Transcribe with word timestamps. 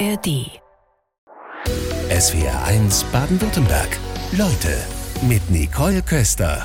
ARD. 0.00 0.50
SWR 2.10 2.64
1 2.64 3.04
Baden-Württemberg. 3.12 3.96
Leute 4.32 4.76
mit 5.28 5.48
Nicole 5.50 6.02
Köster. 6.02 6.64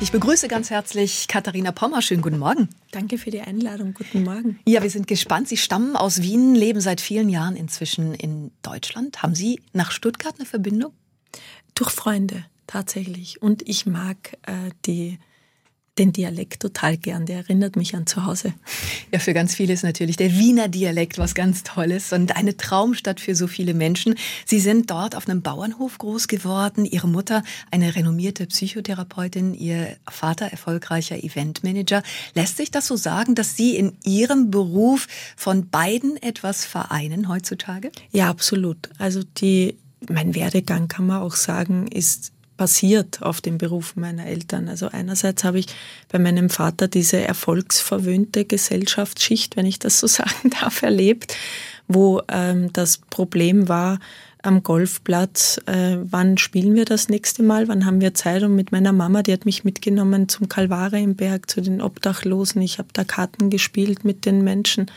Ich 0.00 0.12
begrüße 0.12 0.48
ganz 0.48 0.68
herzlich 0.68 1.26
Katharina 1.26 1.72
Pommer. 1.72 2.02
Schönen 2.02 2.20
guten 2.20 2.38
Morgen. 2.38 2.68
Danke 2.90 3.16
für 3.16 3.30
die 3.30 3.40
Einladung. 3.40 3.94
Guten 3.94 4.22
Morgen. 4.22 4.58
Ja, 4.66 4.82
wir 4.82 4.90
sind 4.90 5.06
gespannt. 5.06 5.48
Sie 5.48 5.56
stammen 5.56 5.96
aus 5.96 6.20
Wien, 6.20 6.54
leben 6.54 6.80
seit 6.80 7.00
vielen 7.00 7.30
Jahren 7.30 7.56
inzwischen 7.56 8.12
in 8.12 8.50
Deutschland. 8.60 9.22
Haben 9.22 9.34
Sie 9.34 9.62
nach 9.72 9.92
Stuttgart 9.92 10.34
eine 10.36 10.46
Verbindung? 10.46 10.92
Durch 11.74 11.90
Freunde 11.90 12.44
tatsächlich. 12.66 13.40
Und 13.40 13.66
ich 13.66 13.86
mag 13.86 14.36
äh, 14.42 14.72
die 14.84 15.18
den 15.98 16.12
Dialekt 16.12 16.60
total 16.60 16.96
gern. 16.96 17.26
Der 17.26 17.38
erinnert 17.38 17.76
mich 17.76 17.94
an 17.94 18.06
zu 18.06 18.24
Hause. 18.26 18.52
Ja, 19.12 19.18
für 19.18 19.32
ganz 19.32 19.54
viele 19.54 19.72
ist 19.72 19.84
natürlich 19.84 20.16
der 20.16 20.32
Wiener 20.32 20.68
Dialekt 20.68 21.18
was 21.18 21.34
ganz 21.34 21.62
Tolles 21.62 22.12
und 22.12 22.36
eine 22.36 22.56
Traumstadt 22.56 23.20
für 23.20 23.34
so 23.34 23.46
viele 23.46 23.74
Menschen. 23.74 24.16
Sie 24.44 24.60
sind 24.60 24.90
dort 24.90 25.14
auf 25.14 25.28
einem 25.28 25.42
Bauernhof 25.42 25.98
groß 25.98 26.26
geworden. 26.28 26.84
Ihre 26.84 27.06
Mutter 27.06 27.44
eine 27.70 27.94
renommierte 27.94 28.46
Psychotherapeutin, 28.46 29.54
ihr 29.54 29.96
Vater 30.10 30.46
erfolgreicher 30.46 31.22
Eventmanager. 31.22 32.02
Lässt 32.34 32.56
sich 32.56 32.70
das 32.70 32.86
so 32.86 32.96
sagen, 32.96 33.34
dass 33.34 33.56
Sie 33.56 33.76
in 33.76 33.96
Ihrem 34.04 34.50
Beruf 34.50 35.06
von 35.36 35.68
beiden 35.68 36.20
etwas 36.20 36.64
vereinen 36.64 37.28
heutzutage? 37.28 37.92
Ja, 38.10 38.28
absolut. 38.30 38.90
Also 38.98 39.22
die 39.22 39.76
mein 40.10 40.34
Werdegang 40.34 40.88
kann 40.88 41.06
man 41.06 41.22
auch 41.22 41.34
sagen, 41.34 41.86
ist 41.86 42.33
basiert 42.56 43.22
auf 43.22 43.40
dem 43.40 43.58
Beruf 43.58 43.96
meiner 43.96 44.26
Eltern. 44.26 44.68
Also 44.68 44.88
einerseits 44.88 45.44
habe 45.44 45.58
ich 45.58 45.66
bei 46.10 46.18
meinem 46.18 46.50
Vater 46.50 46.88
diese 46.88 47.18
erfolgsverwöhnte 47.18 48.44
Gesellschaftsschicht, 48.44 49.56
wenn 49.56 49.66
ich 49.66 49.78
das 49.78 50.00
so 50.00 50.06
sagen 50.08 50.50
darf, 50.60 50.82
erlebt, 50.82 51.36
wo 51.88 52.22
ähm, 52.28 52.72
das 52.72 52.98
Problem 52.98 53.68
war, 53.68 53.98
am 54.44 54.62
Golfplatz, 54.62 55.58
äh, 55.66 55.96
wann 56.02 56.36
spielen 56.36 56.74
wir 56.74 56.84
das 56.84 57.08
nächste 57.08 57.42
Mal, 57.42 57.66
wann 57.68 57.86
haben 57.86 58.02
wir 58.02 58.12
Zeit 58.12 58.42
und 58.42 58.54
mit 58.54 58.72
meiner 58.72 58.92
Mama, 58.92 59.22
die 59.22 59.32
hat 59.32 59.46
mich 59.46 59.64
mitgenommen 59.64 60.28
zum 60.28 60.48
Kalvare 60.48 61.00
im 61.00 61.16
Berg, 61.16 61.50
zu 61.50 61.62
den 61.62 61.80
Obdachlosen. 61.80 62.60
Ich 62.60 62.78
habe 62.78 62.88
da 62.92 63.04
Karten 63.04 63.48
gespielt 63.48 64.04
mit 64.04 64.26
den 64.26 64.44
Menschen 64.44 64.90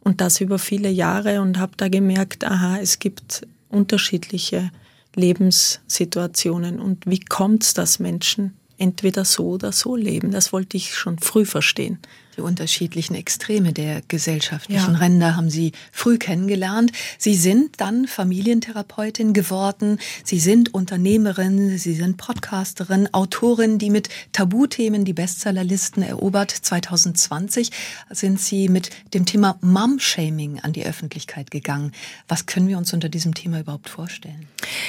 und 0.00 0.20
das 0.20 0.40
über 0.40 0.58
viele 0.58 0.90
Jahre 0.90 1.40
und 1.40 1.58
habe 1.58 1.72
da 1.78 1.88
gemerkt, 1.88 2.44
aha, 2.44 2.78
es 2.78 2.98
gibt 2.98 3.46
unterschiedliche 3.70 4.70
Lebenssituationen 5.14 6.80
und 6.80 7.06
wie 7.06 7.20
kommt 7.20 7.64
es, 7.64 7.74
dass 7.74 7.98
Menschen 7.98 8.56
entweder 8.78 9.24
so 9.24 9.48
oder 9.48 9.72
so 9.72 9.94
leben. 9.94 10.30
Das 10.30 10.52
wollte 10.52 10.76
ich 10.76 10.94
schon 10.94 11.18
früh 11.18 11.44
verstehen. 11.44 11.98
Die 12.36 12.42
unterschiedlichen 12.42 13.14
Extreme 13.14 13.72
der 13.72 14.02
gesellschaftlichen 14.06 14.92
ja. 14.92 14.98
Ränder 14.98 15.36
haben 15.36 15.50
Sie 15.50 15.72
früh 15.92 16.16
kennengelernt. 16.16 16.92
Sie 17.18 17.34
sind 17.34 17.80
dann 17.80 18.06
Familientherapeutin 18.06 19.32
geworden. 19.32 19.98
Sie 20.24 20.38
sind 20.38 20.72
Unternehmerin, 20.72 21.76
Sie 21.78 21.94
sind 21.94 22.16
Podcasterin, 22.16 23.12
Autorin, 23.12 23.78
die 23.78 23.90
mit 23.90 24.08
Tabuthemen 24.32 25.04
die 25.04 25.12
Bestsellerlisten 25.12 26.02
erobert. 26.02 26.50
2020 26.50 27.70
sind 28.10 28.40
Sie 28.40 28.68
mit 28.68 28.90
dem 29.12 29.26
Thema 29.26 29.58
Mom-Shaming 29.60 30.60
an 30.60 30.72
die 30.72 30.86
Öffentlichkeit 30.86 31.50
gegangen. 31.50 31.92
Was 32.28 32.46
können 32.46 32.68
wir 32.68 32.78
uns 32.78 32.92
unter 32.92 33.08
diesem 33.08 33.34
Thema 33.34 33.60
überhaupt 33.60 33.88
vorstellen? 33.88 34.46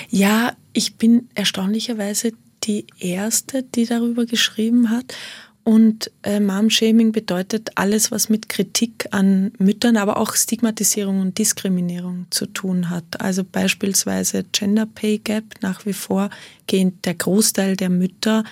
Ja, 0.09 0.53
ich 0.73 0.95
bin 0.95 1.29
erstaunlicherweise 1.35 2.33
die 2.63 2.85
erste, 2.99 3.63
die 3.63 3.85
darüber 3.85 4.25
geschrieben 4.25 4.89
hat. 4.89 5.15
Und 5.63 6.09
äh, 6.23 6.39
Mom-Shaming 6.39 7.11
bedeutet 7.11 7.71
alles, 7.75 8.11
was 8.11 8.29
mit 8.29 8.49
Kritik 8.49 9.07
an 9.11 9.51
Müttern, 9.59 9.95
aber 9.95 10.17
auch 10.17 10.35
Stigmatisierung 10.35 11.21
und 11.21 11.37
Diskriminierung 11.37 12.25
zu 12.31 12.47
tun 12.47 12.89
hat. 12.89 13.21
Also 13.21 13.43
beispielsweise 13.43 14.43
Gender 14.51 14.87
Pay 14.87 15.19
Gap. 15.19 15.43
Nach 15.61 15.85
wie 15.85 15.93
vor 15.93 16.31
geht 16.65 17.05
der 17.05 17.13
Großteil 17.13 17.75
der 17.75 17.89
Mütter 17.89 18.43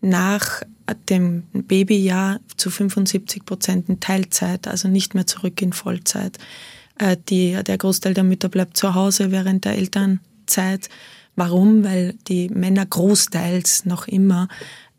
nach 0.00 0.62
dem 1.08 1.44
Babyjahr 1.52 2.40
zu 2.56 2.70
75 2.70 3.44
Prozent 3.44 3.88
in 3.88 4.00
Teilzeit, 4.00 4.68
also 4.68 4.88
nicht 4.88 5.14
mehr 5.14 5.26
zurück 5.26 5.60
in 5.62 5.72
Vollzeit. 5.72 6.38
Äh, 6.98 7.16
die, 7.28 7.58
der 7.62 7.78
Großteil 7.78 8.14
der 8.14 8.24
Mütter 8.24 8.48
bleibt 8.48 8.76
zu 8.76 8.94
Hause 8.94 9.30
während 9.30 9.64
der 9.64 9.76
Elternzeit. 9.76 10.88
Warum? 11.36 11.84
Weil 11.84 12.14
die 12.26 12.48
Männer 12.48 12.84
großteils 12.84 13.84
noch 13.84 14.08
immer 14.08 14.48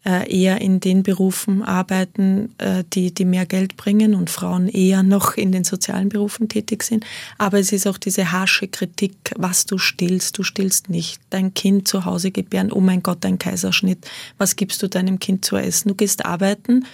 eher 0.09 0.61
in 0.61 0.79
den 0.79 1.03
Berufen 1.03 1.63
arbeiten, 1.63 2.53
äh, 2.57 2.83
die, 2.93 3.13
die 3.13 3.25
mehr 3.25 3.45
Geld 3.45 3.77
bringen 3.77 4.15
und 4.15 4.29
Frauen 4.29 4.67
eher 4.67 5.03
noch 5.03 5.35
in 5.35 5.51
den 5.51 5.63
sozialen 5.63 6.09
Berufen 6.09 6.49
tätig 6.49 6.83
sind. 6.83 7.05
Aber 7.37 7.59
es 7.59 7.71
ist 7.71 7.87
auch 7.87 7.97
diese 7.97 8.31
harsche 8.31 8.67
Kritik, 8.67 9.13
was 9.35 9.65
du 9.65 9.77
stillst, 9.77 10.37
du 10.37 10.43
stillst 10.43 10.89
nicht. 10.89 11.19
Dein 11.29 11.53
Kind 11.53 11.87
zu 11.87 12.05
Hause 12.05 12.31
gebären, 12.31 12.71
oh 12.71 12.81
mein 12.81 13.03
Gott, 13.03 13.25
ein 13.25 13.39
Kaiserschnitt. 13.39 14.09
Was 14.37 14.55
gibst 14.55 14.81
du 14.83 14.87
deinem 14.87 15.19
Kind 15.19 15.45
zu 15.45 15.57
essen? 15.57 15.89
Du 15.89 15.95
gehst 15.95 16.25
arbeiten, 16.25 16.85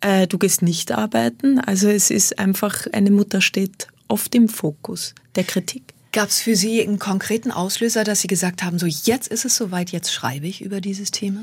äh, 0.00 0.26
du 0.26 0.38
gehst 0.38 0.62
nicht 0.62 0.92
arbeiten. 0.92 1.58
Also 1.58 1.88
es 1.88 2.10
ist 2.10 2.38
einfach, 2.38 2.86
eine 2.92 3.10
Mutter 3.10 3.40
steht 3.40 3.88
oft 4.08 4.34
im 4.34 4.48
Fokus 4.48 5.14
der 5.34 5.44
Kritik. 5.44 5.94
Gab 6.12 6.28
es 6.28 6.40
für 6.40 6.56
Sie 6.56 6.82
einen 6.82 6.98
konkreten 6.98 7.52
Auslöser, 7.52 8.02
dass 8.02 8.20
Sie 8.20 8.26
gesagt 8.26 8.64
haben, 8.64 8.78
so 8.80 8.86
jetzt 8.86 9.28
ist 9.28 9.44
es 9.44 9.56
soweit, 9.56 9.90
jetzt 9.90 10.12
schreibe 10.12 10.48
ich 10.48 10.60
über 10.60 10.80
dieses 10.80 11.12
Thema? 11.12 11.42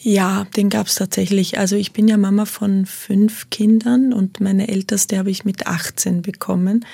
Ja, 0.00 0.46
den 0.56 0.68
gab 0.68 0.86
es 0.86 0.96
tatsächlich. 0.96 1.58
Also 1.58 1.76
ich 1.76 1.92
bin 1.92 2.08
ja 2.08 2.16
Mama 2.16 2.44
von 2.44 2.86
fünf 2.86 3.50
Kindern 3.50 4.12
und 4.12 4.40
meine 4.40 4.68
älteste 4.68 5.18
habe 5.18 5.30
ich 5.30 5.44
mit 5.44 5.66
18 5.66 6.22
bekommen. 6.22 6.84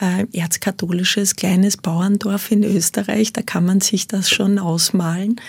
Äh, 0.00 0.26
erzkatholisches 0.32 1.36
kleines 1.36 1.76
Bauerndorf 1.76 2.52
in 2.52 2.62
Österreich, 2.62 3.32
da 3.32 3.42
kann 3.42 3.64
man 3.64 3.80
sich 3.80 4.06
das 4.06 4.30
schon 4.30 4.58
ausmalen. 4.58 5.40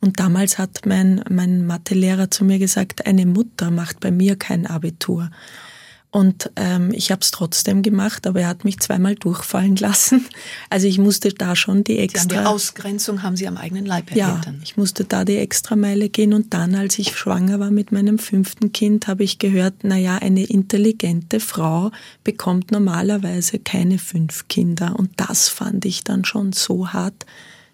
Und 0.00 0.20
damals 0.20 0.58
hat 0.58 0.84
mein, 0.84 1.24
mein 1.30 1.66
Mathelehrer 1.66 2.30
zu 2.30 2.44
mir 2.44 2.58
gesagt, 2.58 3.06
eine 3.06 3.24
Mutter 3.24 3.70
macht 3.70 4.00
bei 4.00 4.10
mir 4.10 4.36
kein 4.36 4.66
Abitur. 4.66 5.30
Und 6.14 6.52
ähm, 6.54 6.92
ich 6.92 7.10
habe 7.10 7.22
es 7.22 7.32
trotzdem 7.32 7.82
gemacht, 7.82 8.28
aber 8.28 8.42
er 8.42 8.46
hat 8.46 8.64
mich 8.64 8.78
zweimal 8.78 9.16
durchfallen 9.16 9.74
lassen. 9.74 10.24
Also 10.70 10.86
ich 10.86 10.98
musste 10.98 11.30
da 11.30 11.56
schon 11.56 11.82
die 11.82 11.98
extra... 11.98 12.28
die 12.28 12.46
Ausgrenzung 12.46 13.24
haben 13.24 13.36
Sie 13.36 13.48
am 13.48 13.56
eigenen 13.56 13.84
Leib 13.84 14.10
erlebt. 14.10 14.16
Ja, 14.16 14.40
dann. 14.44 14.60
ich 14.62 14.76
musste 14.76 15.02
da 15.02 15.24
die 15.24 15.38
Extrameile 15.38 16.08
gehen. 16.08 16.32
Und 16.32 16.54
dann, 16.54 16.76
als 16.76 17.00
ich 17.00 17.16
schwanger 17.16 17.58
war 17.58 17.72
mit 17.72 17.90
meinem 17.90 18.20
fünften 18.20 18.70
Kind, 18.70 19.08
habe 19.08 19.24
ich 19.24 19.40
gehört, 19.40 19.74
na 19.82 19.96
ja, 19.96 20.18
eine 20.18 20.44
intelligente 20.44 21.40
Frau 21.40 21.90
bekommt 22.22 22.70
normalerweise 22.70 23.58
keine 23.58 23.98
fünf 23.98 24.46
Kinder. 24.46 24.94
Und 24.96 25.10
das 25.16 25.48
fand 25.48 25.84
ich 25.84 26.04
dann 26.04 26.24
schon 26.24 26.52
so 26.52 26.92
hart, 26.92 27.26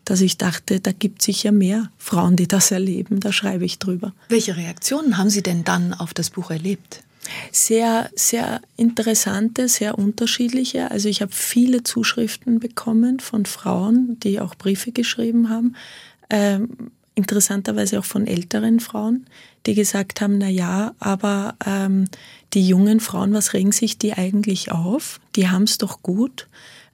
dass 0.06 0.22
ich 0.22 0.38
dachte, 0.38 0.80
da 0.80 0.92
gibt 0.92 1.20
sicher 1.20 1.52
mehr 1.52 1.90
Frauen, 1.98 2.36
die 2.36 2.48
das 2.48 2.70
erleben. 2.70 3.20
Da 3.20 3.34
schreibe 3.34 3.66
ich 3.66 3.78
drüber. 3.78 4.14
Welche 4.30 4.56
Reaktionen 4.56 5.18
haben 5.18 5.28
Sie 5.28 5.42
denn 5.42 5.62
dann 5.62 5.92
auf 5.92 6.14
das 6.14 6.30
Buch 6.30 6.50
erlebt? 6.50 7.02
Sehr, 7.52 8.10
sehr 8.14 8.60
interessante, 8.76 9.68
sehr 9.68 9.98
unterschiedliche. 9.98 10.90
Also 10.90 11.08
ich 11.08 11.22
habe 11.22 11.32
viele 11.32 11.82
Zuschriften 11.82 12.60
bekommen 12.60 13.20
von 13.20 13.46
Frauen, 13.46 14.18
die 14.20 14.40
auch 14.40 14.54
Briefe 14.54 14.92
geschrieben 14.92 15.48
haben. 15.48 15.76
Ähm, 16.28 16.90
interessanterweise 17.14 17.98
auch 17.98 18.04
von 18.04 18.26
älteren 18.26 18.80
Frauen, 18.80 19.26
die 19.66 19.74
gesagt 19.74 20.20
haben, 20.20 20.38
na 20.38 20.48
ja, 20.48 20.94
aber 20.98 21.54
ähm, 21.66 22.06
die 22.54 22.66
jungen 22.66 23.00
Frauen, 23.00 23.32
was 23.34 23.52
regen 23.52 23.72
sich 23.72 23.98
die 23.98 24.14
eigentlich 24.14 24.72
auf? 24.72 25.20
Die 25.36 25.48
haben 25.48 25.64
es 25.64 25.78
doch 25.78 26.02
gut. 26.02 26.48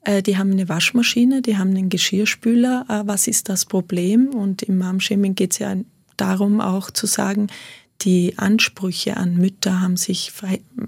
Äh, 0.06 0.22
die 0.22 0.36
haben 0.36 0.53
eine 0.53 0.68
Waschmaschine, 0.68 1.42
die 1.42 1.58
haben 1.58 1.70
einen 1.70 1.88
Geschirrspüler. 1.88 2.86
Äh, 2.88 3.06
was 3.06 3.26
ist 3.26 3.48
das 3.48 3.64
Problem? 3.64 4.28
Und 4.28 4.62
im 4.62 4.78
Mom-Shaming 4.78 5.34
geht 5.34 5.53
es 5.53 5.58
ja 5.58 5.74
darum 6.16 6.60
auch 6.60 6.91
zu 6.91 7.06
sagen, 7.06 7.48
die 8.02 8.38
Ansprüche 8.38 9.16
an 9.16 9.36
Mütter 9.36 9.80
haben 9.80 9.96
sich 9.96 10.32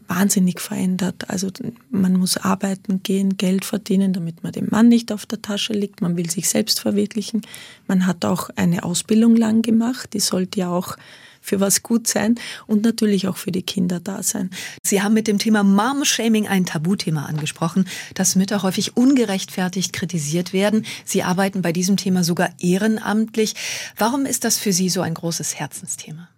wahnsinnig 0.06 0.60
verändert. 0.60 1.30
Also 1.30 1.48
man 1.90 2.16
muss 2.16 2.36
arbeiten 2.36 3.02
gehen, 3.02 3.36
Geld 3.36 3.64
verdienen, 3.64 4.12
damit 4.12 4.42
man 4.42 4.52
dem 4.52 4.68
Mann 4.70 4.88
nicht 4.88 5.10
auf 5.10 5.24
der 5.26 5.40
Tasche 5.40 5.72
liegt. 5.72 6.00
Man 6.02 6.16
will 6.16 6.30
sich 6.30 6.48
selbst 6.48 6.80
verwirklichen. 6.80 7.42
Man 7.86 8.06
hat 8.06 8.24
auch 8.24 8.50
eine 8.56 8.82
Ausbildung 8.82 9.36
lang 9.36 9.62
gemacht. 9.62 10.12
Die 10.12 10.20
sollte 10.20 10.60
ja 10.60 10.70
auch 10.70 10.96
für 11.40 11.60
was 11.60 11.82
gut 11.82 12.06
sein 12.06 12.34
und 12.66 12.82
natürlich 12.82 13.26
auch 13.26 13.36
für 13.36 13.52
die 13.52 13.62
Kinder 13.62 14.00
da 14.00 14.22
sein. 14.22 14.50
Sie 14.82 15.02
haben 15.02 15.14
mit 15.14 15.26
dem 15.26 15.38
Thema 15.38 15.62
Mom-Shaming 15.62 16.46
ein 16.46 16.66
Tabuthema 16.66 17.24
angesprochen, 17.24 17.88
dass 18.14 18.36
Mütter 18.36 18.62
häufig 18.62 18.96
ungerechtfertigt 18.96 19.92
kritisiert 19.92 20.52
werden. 20.52 20.84
Sie 21.04 21.22
arbeiten 21.22 21.62
bei 21.62 21.72
diesem 21.72 21.96
Thema 21.96 22.22
sogar 22.22 22.50
ehrenamtlich. 22.60 23.54
Warum 23.96 24.26
ist 24.26 24.44
das 24.44 24.58
für 24.58 24.72
Sie 24.72 24.88
so 24.88 25.00
ein 25.00 25.14
großes 25.14 25.54
Herzensthema? 25.54 26.28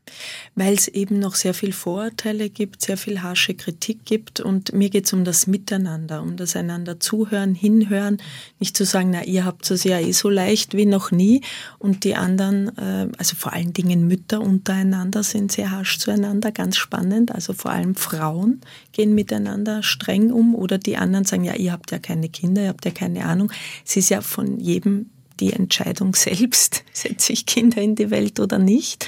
Weil 0.55 0.75
es 0.75 0.89
eben 0.89 1.19
noch 1.19 1.35
sehr 1.35 1.55
viel 1.55 1.73
Vorurteile 1.73 2.51
gibt, 2.51 2.83
sehr 2.83 2.97
viel 2.97 3.23
harsche 3.23 3.55
Kritik 3.55 4.05
gibt. 4.05 4.41
Und 4.41 4.73
mir 4.73 4.91
geht 4.91 5.07
es 5.07 5.13
um 5.13 5.25
das 5.25 5.47
Miteinander, 5.47 6.23
um 6.23 6.37
das 6.37 6.57
einander 6.57 7.01
zuhören, 7.01 7.55
hinhören, 7.55 8.19
nicht 8.59 8.77
zu 8.77 8.85
sagen, 8.85 9.11
na 9.11 9.25
ihr 9.25 9.45
habt 9.45 9.71
es 9.71 9.85
ja 9.85 9.99
eh 9.99 10.13
so 10.13 10.29
leicht 10.29 10.75
wie 10.75 10.87
noch 10.87 11.11
nie. 11.11 11.43
Und 11.79 12.05
die 12.05 12.15
anderen, 12.15 12.77
äh, 12.77 13.09
also 13.17 13.37
vor 13.37 13.53
allen 13.53 13.73
Dingen 13.73 14.07
Mütter 14.07 14.41
untereinander 14.41 15.23
sind 15.23 15.53
sehr 15.53 15.71
harsch 15.71 15.99
zueinander, 15.99 16.53
ganz 16.53 16.77
spannend, 16.77 17.33
also 17.33 17.53
vor 17.53 17.71
allem 17.71 17.95
Frauen 17.95 18.61
gehen 18.93 19.15
miteinander 19.15 19.83
streng 19.83 20.33
um. 20.33 20.55
Oder 20.55 20.79
die 20.79 20.97
anderen 20.97 21.25
sagen, 21.25 21.45
ja 21.45 21.55
ihr 21.55 21.73
habt 21.73 21.91
ja 21.91 21.99
keine 21.99 22.29
Kinder, 22.29 22.63
ihr 22.63 22.69
habt 22.69 22.85
ja 22.85 22.91
keine 22.91 23.25
Ahnung, 23.25 23.53
es 23.87 23.97
ist 23.97 24.11
ja 24.11 24.21
von 24.21 24.59
jedem 24.59 25.11
die 25.39 25.53
Entscheidung 25.53 26.15
selbst, 26.17 26.85
setze 26.93 27.33
ich 27.33 27.47
Kinder 27.47 27.81
in 27.81 27.95
die 27.95 28.11
Welt 28.11 28.41
oder 28.41 28.59
nicht 28.59 29.07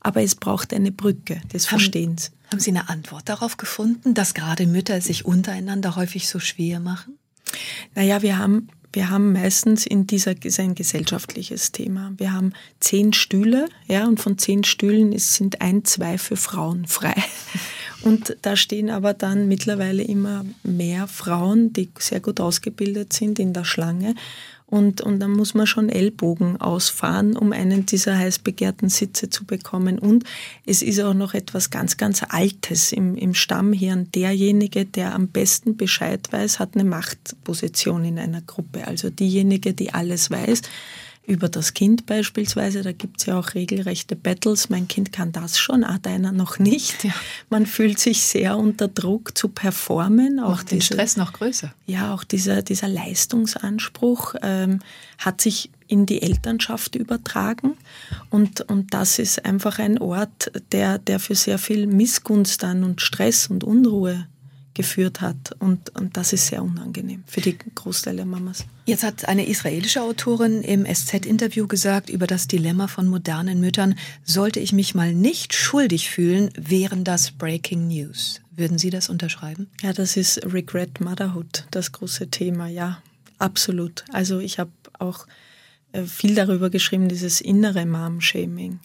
aber 0.00 0.22
es 0.22 0.34
braucht 0.34 0.72
eine 0.72 0.92
Brücke 0.92 1.40
des 1.52 1.66
Verstehens. 1.66 2.32
Haben 2.50 2.60
Sie 2.60 2.70
eine 2.70 2.88
Antwort 2.88 3.28
darauf 3.28 3.56
gefunden, 3.56 4.14
dass 4.14 4.34
gerade 4.34 4.66
Mütter 4.66 5.00
sich 5.00 5.24
untereinander 5.24 5.96
häufig 5.96 6.28
so 6.28 6.38
schwer 6.38 6.80
machen? 6.80 7.18
Naja, 7.94 8.22
wir 8.22 8.38
haben, 8.38 8.68
wir 8.92 9.10
haben 9.10 9.32
meistens 9.32 9.86
in 9.86 10.06
dieser, 10.06 10.34
ist 10.42 10.60
ein 10.60 10.74
gesellschaftliches 10.74 11.72
Thema. 11.72 12.12
Wir 12.16 12.32
haben 12.32 12.52
zehn 12.80 13.12
Stühle, 13.12 13.68
ja, 13.86 14.06
und 14.06 14.20
von 14.20 14.38
zehn 14.38 14.64
Stühlen 14.64 15.16
sind 15.18 15.60
ein, 15.60 15.84
zwei 15.84 16.16
für 16.16 16.36
Frauen 16.36 16.86
frei. 16.86 17.14
Und 18.02 18.36
da 18.42 18.54
stehen 18.54 18.90
aber 18.90 19.12
dann 19.12 19.48
mittlerweile 19.48 20.04
immer 20.04 20.44
mehr 20.62 21.08
Frauen, 21.08 21.72
die 21.72 21.90
sehr 21.98 22.20
gut 22.20 22.40
ausgebildet 22.40 23.12
sind 23.12 23.40
in 23.40 23.52
der 23.52 23.64
Schlange. 23.64 24.14
Und, 24.70 25.00
und 25.00 25.18
dann 25.18 25.30
muss 25.30 25.54
man 25.54 25.66
schon 25.66 25.88
Ellbogen 25.88 26.60
ausfahren, 26.60 27.38
um 27.38 27.52
einen 27.52 27.86
dieser 27.86 28.18
heiß 28.18 28.40
begehrten 28.40 28.90
Sitze 28.90 29.30
zu 29.30 29.46
bekommen. 29.46 29.98
Und 29.98 30.24
es 30.66 30.82
ist 30.82 31.00
auch 31.00 31.14
noch 31.14 31.32
etwas 31.32 31.70
ganz, 31.70 31.96
ganz 31.96 32.22
Altes 32.28 32.92
im, 32.92 33.16
im 33.16 33.32
Stammhirn. 33.32 34.12
Derjenige, 34.12 34.84
der 34.84 35.14
am 35.14 35.28
besten 35.28 35.78
Bescheid 35.78 36.28
weiß, 36.30 36.58
hat 36.58 36.74
eine 36.74 36.84
Machtposition 36.84 38.04
in 38.04 38.18
einer 38.18 38.42
Gruppe. 38.42 38.86
Also 38.86 39.08
diejenige, 39.08 39.72
die 39.72 39.94
alles 39.94 40.30
weiß, 40.30 40.60
über 41.28 41.50
das 41.50 41.74
Kind 41.74 42.06
beispielsweise. 42.06 42.82
Da 42.82 42.92
gibt 42.92 43.20
es 43.20 43.26
ja 43.26 43.38
auch 43.38 43.54
regelrechte 43.54 44.16
Battles. 44.16 44.70
Mein 44.70 44.88
Kind 44.88 45.12
kann 45.12 45.30
das 45.30 45.58
schon, 45.58 45.84
ah, 45.84 45.98
deiner 45.98 46.32
noch 46.32 46.58
nicht. 46.58 47.04
Ja. 47.04 47.12
Man 47.50 47.66
fühlt 47.66 47.98
sich 47.98 48.22
sehr 48.22 48.56
unter 48.56 48.88
Druck 48.88 49.36
zu 49.36 49.48
performen. 49.48 50.40
Auch 50.40 50.48
Macht 50.48 50.70
den 50.70 50.80
Stress 50.80 51.18
noch 51.18 51.34
größer. 51.34 51.72
Ja, 51.86 52.14
auch 52.14 52.24
dieser, 52.24 52.62
dieser 52.62 52.88
Leistungsanspruch 52.88 54.36
ähm, 54.42 54.80
hat 55.18 55.42
sich 55.42 55.70
in 55.86 56.06
die 56.06 56.22
Elternschaft 56.22 56.94
übertragen. 56.94 57.74
Und, 58.30 58.62
und 58.62 58.94
das 58.94 59.18
ist 59.18 59.44
einfach 59.44 59.78
ein 59.78 59.98
Ort, 59.98 60.50
der, 60.72 60.98
der 60.98 61.20
für 61.20 61.34
sehr 61.34 61.58
viel 61.58 61.86
Missgunst 61.86 62.62
dann 62.62 62.84
und 62.84 63.02
Stress 63.02 63.48
und 63.48 63.64
Unruhe 63.64 64.26
geführt 64.78 65.20
hat. 65.20 65.56
Und, 65.58 65.90
und 65.96 66.16
das 66.16 66.32
ist 66.32 66.46
sehr 66.46 66.62
unangenehm 66.62 67.24
für 67.26 67.40
die 67.40 67.58
Großteil 67.74 68.14
der 68.14 68.24
Mamas. 68.24 68.64
Jetzt 68.86 69.02
hat 69.02 69.28
eine 69.28 69.46
israelische 69.46 70.00
Autorin 70.00 70.62
im 70.62 70.86
SZ-Interview 70.86 71.66
gesagt, 71.66 72.08
über 72.08 72.28
das 72.28 72.46
Dilemma 72.46 72.86
von 72.86 73.08
modernen 73.08 73.58
Müttern, 73.58 73.96
sollte 74.24 74.60
ich 74.60 74.72
mich 74.72 74.94
mal 74.94 75.12
nicht 75.12 75.52
schuldig 75.52 76.08
fühlen, 76.08 76.50
wären 76.56 77.02
das 77.02 77.32
Breaking 77.32 77.88
News. 77.88 78.40
Würden 78.52 78.78
Sie 78.78 78.90
das 78.90 79.08
unterschreiben? 79.08 79.68
Ja, 79.82 79.92
das 79.92 80.16
ist 80.16 80.40
Regret 80.44 81.00
Motherhood, 81.00 81.66
das 81.72 81.90
große 81.90 82.30
Thema, 82.30 82.68
ja, 82.68 83.02
absolut. 83.38 84.04
Also 84.12 84.38
ich 84.38 84.60
habe 84.60 84.70
auch 85.00 85.26
äh, 85.90 86.04
viel 86.04 86.36
darüber 86.36 86.70
geschrieben, 86.70 87.08
dieses 87.08 87.40
innere 87.40 87.84
Mom-Shaming. 87.84 88.78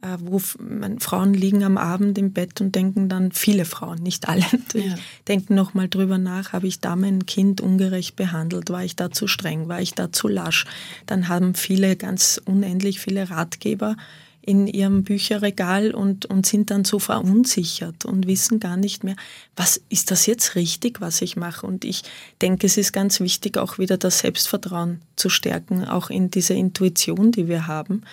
Äh, 0.00 0.16
wo 0.20 0.38
Frauen 0.38 1.34
liegen 1.34 1.64
am 1.64 1.76
Abend 1.76 2.18
im 2.18 2.32
Bett 2.32 2.60
und 2.60 2.76
denken 2.76 3.08
dann, 3.08 3.32
viele 3.32 3.64
Frauen, 3.64 4.00
nicht 4.00 4.28
alle, 4.28 4.44
ja. 4.74 4.94
denken 5.26 5.56
nochmal 5.56 5.88
drüber 5.88 6.18
nach, 6.18 6.52
habe 6.52 6.68
ich 6.68 6.78
da 6.78 6.94
mein 6.94 7.26
Kind 7.26 7.60
ungerecht 7.60 8.14
behandelt, 8.14 8.70
war 8.70 8.84
ich 8.84 8.94
da 8.94 9.10
zu 9.10 9.26
streng, 9.26 9.66
war 9.66 9.80
ich 9.80 9.94
da 9.94 10.12
zu 10.12 10.28
lasch. 10.28 10.66
Dann 11.06 11.26
haben 11.26 11.54
viele 11.54 11.96
ganz 11.96 12.40
unendlich 12.44 13.00
viele 13.00 13.28
Ratgeber 13.28 13.96
in 14.40 14.68
ihrem 14.68 15.02
Bücherregal 15.02 15.92
und, 15.92 16.26
und 16.26 16.46
sind 16.46 16.70
dann 16.70 16.84
so 16.84 17.00
verunsichert 17.00 18.04
und 18.04 18.28
wissen 18.28 18.60
gar 18.60 18.76
nicht 18.76 19.02
mehr, 19.02 19.16
was 19.56 19.80
ist 19.88 20.12
das 20.12 20.26
jetzt 20.26 20.54
richtig, 20.54 21.00
was 21.00 21.20
ich 21.22 21.36
mache. 21.36 21.66
Und 21.66 21.84
ich 21.84 22.02
denke, 22.40 22.66
es 22.66 22.76
ist 22.76 22.92
ganz 22.92 23.18
wichtig, 23.18 23.58
auch 23.58 23.78
wieder 23.78 23.98
das 23.98 24.20
Selbstvertrauen 24.20 25.02
zu 25.16 25.28
stärken, 25.28 25.84
auch 25.84 26.08
in 26.08 26.30
dieser 26.30 26.54
Intuition, 26.54 27.32
die 27.32 27.48
wir 27.48 27.66
haben 27.66 28.04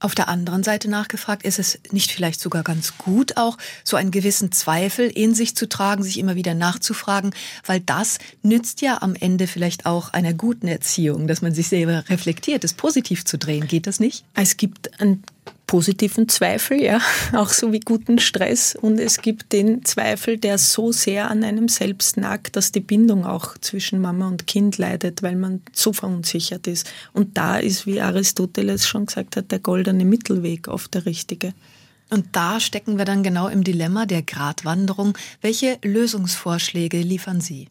auf 0.00 0.14
der 0.14 0.28
anderen 0.28 0.62
Seite 0.62 0.88
nachgefragt, 0.90 1.44
ist 1.44 1.58
es 1.58 1.78
nicht 1.90 2.12
vielleicht 2.12 2.40
sogar 2.40 2.62
ganz 2.62 2.98
gut, 2.98 3.36
auch 3.36 3.56
so 3.84 3.96
einen 3.96 4.10
gewissen 4.10 4.52
Zweifel 4.52 5.08
in 5.08 5.34
sich 5.34 5.56
zu 5.56 5.68
tragen, 5.68 6.02
sich 6.02 6.18
immer 6.18 6.34
wieder 6.34 6.54
nachzufragen, 6.54 7.34
weil 7.64 7.80
das 7.80 8.18
nützt 8.42 8.80
ja 8.82 9.02
am 9.02 9.14
Ende 9.14 9.46
vielleicht 9.46 9.86
auch 9.86 10.12
einer 10.12 10.34
guten 10.34 10.68
Erziehung, 10.68 11.26
dass 11.26 11.42
man 11.42 11.54
sich 11.54 11.68
selber 11.68 12.04
reflektiert, 12.08 12.64
es 12.64 12.74
positiv 12.74 13.24
zu 13.24 13.38
drehen. 13.38 13.66
Geht 13.66 13.86
das 13.86 14.00
nicht? 14.00 14.24
Es 14.34 14.56
gibt 14.56 15.00
ein 15.00 15.22
positiven 15.66 16.28
Zweifel, 16.28 16.80
ja, 16.80 17.00
auch 17.32 17.48
so 17.48 17.72
wie 17.72 17.80
guten 17.80 18.18
Stress. 18.18 18.76
Und 18.76 18.98
es 18.98 19.20
gibt 19.22 19.52
den 19.52 19.84
Zweifel, 19.84 20.38
der 20.38 20.58
so 20.58 20.92
sehr 20.92 21.30
an 21.30 21.42
einem 21.42 21.68
selbst 21.68 22.16
nagt, 22.16 22.56
dass 22.56 22.72
die 22.72 22.80
Bindung 22.80 23.24
auch 23.24 23.58
zwischen 23.58 24.00
Mama 24.00 24.28
und 24.28 24.46
Kind 24.46 24.78
leidet, 24.78 25.22
weil 25.22 25.36
man 25.36 25.62
so 25.72 25.92
verunsichert 25.92 26.66
ist. 26.66 26.90
Und 27.12 27.36
da 27.36 27.56
ist, 27.58 27.86
wie 27.86 28.00
Aristoteles 28.00 28.86
schon 28.86 29.06
gesagt 29.06 29.36
hat, 29.36 29.50
der 29.50 29.58
goldene 29.58 30.04
Mittelweg 30.04 30.68
oft 30.68 30.94
der 30.94 31.06
richtige. 31.06 31.54
Und 32.10 32.26
da 32.32 32.60
stecken 32.60 32.98
wir 32.98 33.04
dann 33.04 33.22
genau 33.22 33.48
im 33.48 33.64
Dilemma 33.64 34.06
der 34.06 34.22
Gratwanderung. 34.22 35.18
Welche 35.40 35.78
Lösungsvorschläge 35.82 37.00
liefern 37.00 37.40
Sie? 37.40 37.68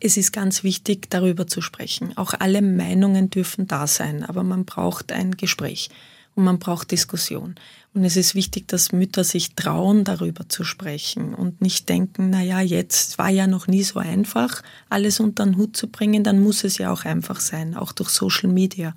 Es 0.00 0.16
ist 0.18 0.32
ganz 0.32 0.62
wichtig, 0.62 1.08
darüber 1.08 1.46
zu 1.46 1.62
sprechen. 1.62 2.14
Auch 2.18 2.34
alle 2.38 2.60
Meinungen 2.60 3.30
dürfen 3.30 3.66
da 3.66 3.86
sein, 3.86 4.24
aber 4.24 4.42
man 4.42 4.66
braucht 4.66 5.12
ein 5.12 5.36
Gespräch 5.36 5.88
und 6.36 6.44
man 6.44 6.60
braucht 6.60 6.92
Diskussion. 6.92 7.56
Und 7.94 8.04
es 8.04 8.16
ist 8.16 8.34
wichtig, 8.34 8.68
dass 8.68 8.92
Mütter 8.92 9.24
sich 9.24 9.54
trauen, 9.54 10.04
darüber 10.04 10.48
zu 10.48 10.64
sprechen 10.64 11.34
und 11.34 11.62
nicht 11.62 11.88
denken, 11.88 12.28
na 12.30 12.42
ja, 12.42 12.60
jetzt 12.60 13.16
war 13.18 13.30
ja 13.30 13.46
noch 13.46 13.66
nie 13.66 13.82
so 13.82 13.98
einfach, 13.98 14.62
alles 14.90 15.18
unter 15.18 15.44
den 15.46 15.56
Hut 15.56 15.76
zu 15.76 15.88
bringen, 15.88 16.22
dann 16.22 16.38
muss 16.38 16.62
es 16.62 16.76
ja 16.76 16.92
auch 16.92 17.06
einfach 17.06 17.40
sein, 17.40 17.74
auch 17.74 17.92
durch 17.92 18.10
Social 18.10 18.50
Media. 18.50 18.94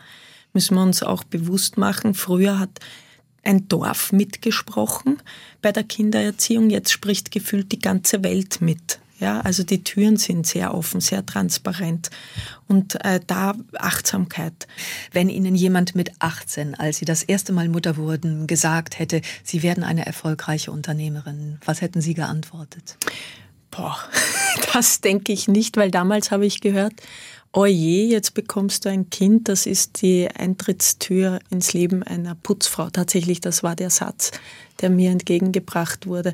Müssen 0.53 0.75
wir 0.75 0.83
uns 0.83 1.01
auch 1.01 1.23
bewusst 1.23 1.77
machen, 1.77 2.13
früher 2.13 2.59
hat 2.59 2.79
ein 3.43 3.69
Dorf 3.69 4.11
mitgesprochen 4.11 5.21
bei 5.61 5.71
der 5.71 5.85
Kindererziehung, 5.85 6.69
jetzt 6.69 6.91
spricht 6.91 7.31
gefühlt 7.31 7.71
die 7.71 7.79
ganze 7.79 8.21
Welt 8.21 8.59
mit. 8.59 8.99
Ja, 9.19 9.41
also 9.41 9.63
die 9.63 9.83
Türen 9.83 10.15
sind 10.15 10.47
sehr 10.47 10.73
offen, 10.73 11.01
sehr 11.01 11.25
transparent 11.25 12.09
und 12.67 13.03
äh, 13.03 13.19
da 13.25 13.53
Achtsamkeit. 13.77 14.67
Wenn 15.11 15.29
Ihnen 15.29 15.55
jemand 15.55 15.93
mit 15.93 16.11
18, 16.19 16.75
als 16.75 16.97
Sie 16.97 17.05
das 17.05 17.23
erste 17.23 17.51
Mal 17.51 17.67
Mutter 17.67 17.97
wurden, 17.97 18.47
gesagt 18.47 18.97
hätte, 18.97 19.21
Sie 19.43 19.61
werden 19.61 19.83
eine 19.83 20.05
erfolgreiche 20.05 20.71
Unternehmerin, 20.71 21.59
was 21.65 21.81
hätten 21.81 21.99
Sie 21.99 22.13
geantwortet? 22.13 22.97
Boah, 23.71 23.97
das 24.73 25.01
denke 25.01 25.33
ich 25.33 25.49
nicht, 25.49 25.75
weil 25.75 25.91
damals 25.91 26.31
habe 26.31 26.45
ich 26.45 26.61
gehört, 26.61 26.93
oje, 27.51 28.05
jetzt 28.05 28.33
bekommst 28.33 28.85
du 28.85 28.89
ein 28.89 29.09
Kind, 29.09 29.49
das 29.49 29.65
ist 29.65 30.01
die 30.01 30.29
Eintrittstür 30.29 31.39
ins 31.49 31.73
Leben 31.73 32.03
einer 32.03 32.35
Putzfrau. 32.35 32.89
Tatsächlich, 32.89 33.41
das 33.41 33.63
war 33.63 33.75
der 33.75 33.89
Satz, 33.89 34.31
der 34.81 34.89
mir 34.89 35.11
entgegengebracht 35.11 36.07
wurde. 36.07 36.33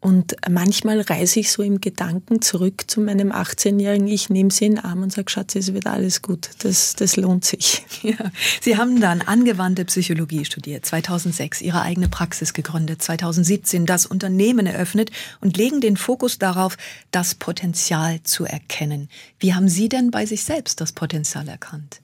Und 0.00 0.36
manchmal 0.48 1.00
reise 1.00 1.40
ich 1.40 1.50
so 1.50 1.60
im 1.60 1.80
Gedanken 1.80 2.40
zurück 2.40 2.84
zu 2.86 3.00
meinem 3.00 3.32
18-jährigen 3.32 4.06
Ich, 4.06 4.30
nehme 4.30 4.52
sie 4.52 4.66
in 4.66 4.76
den 4.76 4.84
Arm 4.84 5.02
und 5.02 5.12
sage, 5.12 5.28
Schatz, 5.28 5.56
es 5.56 5.74
wird 5.74 5.86
alles 5.86 6.22
gut. 6.22 6.50
Das, 6.60 6.94
das 6.94 7.16
lohnt 7.16 7.44
sich. 7.44 7.84
Ja. 8.00 8.30
Sie 8.60 8.76
haben 8.76 9.00
dann 9.00 9.22
angewandte 9.22 9.84
Psychologie 9.84 10.44
studiert, 10.44 10.86
2006 10.86 11.60
Ihre 11.62 11.82
eigene 11.82 12.08
Praxis 12.08 12.54
gegründet, 12.54 13.02
2017 13.02 13.86
das 13.86 14.06
Unternehmen 14.06 14.66
eröffnet 14.66 15.10
und 15.40 15.56
legen 15.56 15.80
den 15.80 15.96
Fokus 15.96 16.38
darauf, 16.38 16.76
das 17.10 17.34
Potenzial 17.34 18.22
zu 18.22 18.44
erkennen. 18.44 19.08
Wie 19.40 19.52
haben 19.52 19.68
Sie 19.68 19.88
denn 19.88 20.12
bei 20.12 20.26
sich 20.26 20.44
selbst 20.44 20.80
das 20.80 20.92
Potenzial 20.92 21.48
erkannt? 21.48 22.00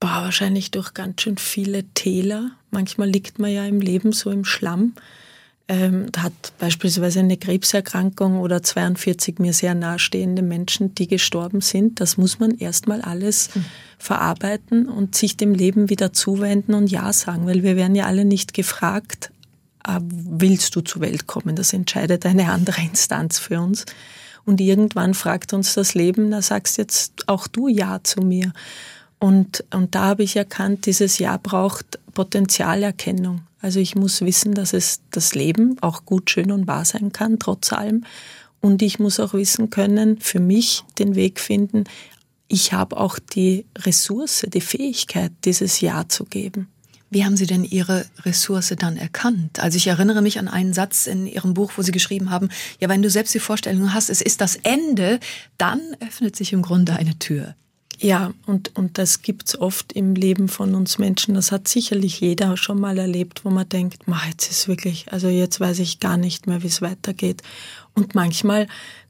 Boah, 0.00 0.24
wahrscheinlich 0.24 0.70
durch 0.70 0.92
ganz 0.92 1.22
schön 1.22 1.38
viele 1.38 1.84
Täler. 1.94 2.50
Manchmal 2.70 3.08
liegt 3.08 3.38
man 3.38 3.50
ja 3.50 3.64
im 3.64 3.80
Leben 3.80 4.12
so 4.12 4.30
im 4.30 4.44
Schlamm 4.44 4.92
ähm, 5.68 6.06
hat 6.16 6.32
beispielsweise 6.58 7.20
eine 7.20 7.36
Krebserkrankung 7.36 8.40
oder 8.40 8.62
42 8.62 9.38
mir 9.38 9.52
sehr 9.52 9.74
nahestehende 9.74 10.42
Menschen, 10.42 10.94
die 10.94 11.06
gestorben 11.06 11.60
sind. 11.60 12.00
Das 12.00 12.16
muss 12.16 12.38
man 12.38 12.52
erstmal 12.52 13.02
alles 13.02 13.54
mhm. 13.54 13.64
verarbeiten 13.98 14.88
und 14.88 15.14
sich 15.14 15.36
dem 15.36 15.54
Leben 15.54 15.90
wieder 15.90 16.12
zuwenden 16.14 16.72
und 16.72 16.90
Ja 16.90 17.12
sagen, 17.12 17.46
weil 17.46 17.62
wir 17.62 17.76
werden 17.76 17.94
ja 17.94 18.06
alle 18.06 18.24
nicht 18.24 18.54
gefragt, 18.54 19.30
äh, 19.86 20.00
willst 20.00 20.74
du 20.74 20.80
zur 20.80 21.02
Welt 21.02 21.26
kommen? 21.26 21.54
Das 21.54 21.74
entscheidet 21.74 22.24
eine 22.24 22.50
andere 22.50 22.80
Instanz 22.80 23.38
für 23.38 23.60
uns. 23.60 23.84
Und 24.46 24.62
irgendwann 24.62 25.12
fragt 25.12 25.52
uns 25.52 25.74
das 25.74 25.92
Leben, 25.92 26.30
da 26.30 26.40
sagst 26.40 26.78
jetzt 26.78 27.28
auch 27.28 27.46
du 27.46 27.68
Ja 27.68 28.00
zu 28.02 28.22
mir. 28.22 28.54
Und, 29.18 29.64
und 29.74 29.94
da 29.94 30.04
habe 30.04 30.22
ich 30.22 30.36
erkannt, 30.36 30.86
dieses 30.86 31.18
Ja 31.18 31.36
braucht 31.36 31.98
Potenzialerkennung. 32.14 33.42
Also 33.60 33.80
ich 33.80 33.96
muss 33.96 34.20
wissen, 34.20 34.54
dass 34.54 34.72
es 34.72 35.00
das 35.10 35.34
Leben 35.34 35.76
auch 35.80 36.04
gut, 36.04 36.30
schön 36.30 36.52
und 36.52 36.66
wahr 36.66 36.84
sein 36.84 37.12
kann, 37.12 37.38
trotz 37.38 37.72
allem. 37.72 38.04
Und 38.60 38.82
ich 38.82 38.98
muss 38.98 39.20
auch 39.20 39.34
wissen 39.34 39.70
können, 39.70 40.18
für 40.20 40.40
mich 40.40 40.84
den 40.98 41.14
Weg 41.14 41.40
finden, 41.40 41.84
ich 42.48 42.72
habe 42.72 42.96
auch 42.96 43.18
die 43.18 43.66
Ressource, 43.76 44.46
die 44.48 44.62
Fähigkeit, 44.62 45.32
dieses 45.44 45.80
Ja 45.80 46.08
zu 46.08 46.24
geben. 46.24 46.68
Wie 47.10 47.24
haben 47.24 47.36
Sie 47.36 47.46
denn 47.46 47.64
Ihre 47.64 48.06
Ressource 48.24 48.74
dann 48.78 48.96
erkannt? 48.96 49.60
Also 49.60 49.76
ich 49.76 49.86
erinnere 49.86 50.22
mich 50.22 50.38
an 50.38 50.48
einen 50.48 50.72
Satz 50.72 51.06
in 51.06 51.26
Ihrem 51.26 51.54
Buch, 51.54 51.72
wo 51.76 51.82
Sie 51.82 51.92
geschrieben 51.92 52.30
haben, 52.30 52.48
ja, 52.80 52.88
wenn 52.88 53.02
du 53.02 53.10
selbst 53.10 53.34
die 53.34 53.38
Vorstellung 53.38 53.94
hast, 53.94 54.10
es 54.10 54.20
ist 54.20 54.40
das 54.40 54.56
Ende, 54.56 55.20
dann 55.56 55.80
öffnet 56.00 56.36
sich 56.36 56.52
im 56.52 56.62
Grunde 56.62 56.94
eine 56.96 57.18
Tür. 57.18 57.54
Ja, 58.00 58.32
und, 58.46 58.76
und 58.76 58.96
das 58.96 59.22
gibt's 59.22 59.58
oft 59.58 59.92
im 59.92 60.14
Leben 60.14 60.48
von 60.48 60.76
uns 60.76 60.98
Menschen. 60.98 61.34
Das 61.34 61.50
hat 61.50 61.66
sicherlich 61.66 62.20
jeder 62.20 62.56
schon 62.56 62.80
mal 62.80 62.96
erlebt, 62.96 63.44
wo 63.44 63.50
man 63.50 63.68
denkt, 63.68 64.06
Ma, 64.06 64.20
jetzt 64.30 64.50
ist 64.50 64.68
wirklich, 64.68 65.12
also 65.12 65.28
jetzt 65.28 65.58
weiß 65.58 65.80
ich 65.80 65.98
gar 65.98 66.16
nicht 66.16 66.46
mehr, 66.46 66.62
wie 66.62 66.68
es 66.68 66.80
weitergeht. 66.80 67.42
Und 67.94 68.14
manchmal 68.14 68.68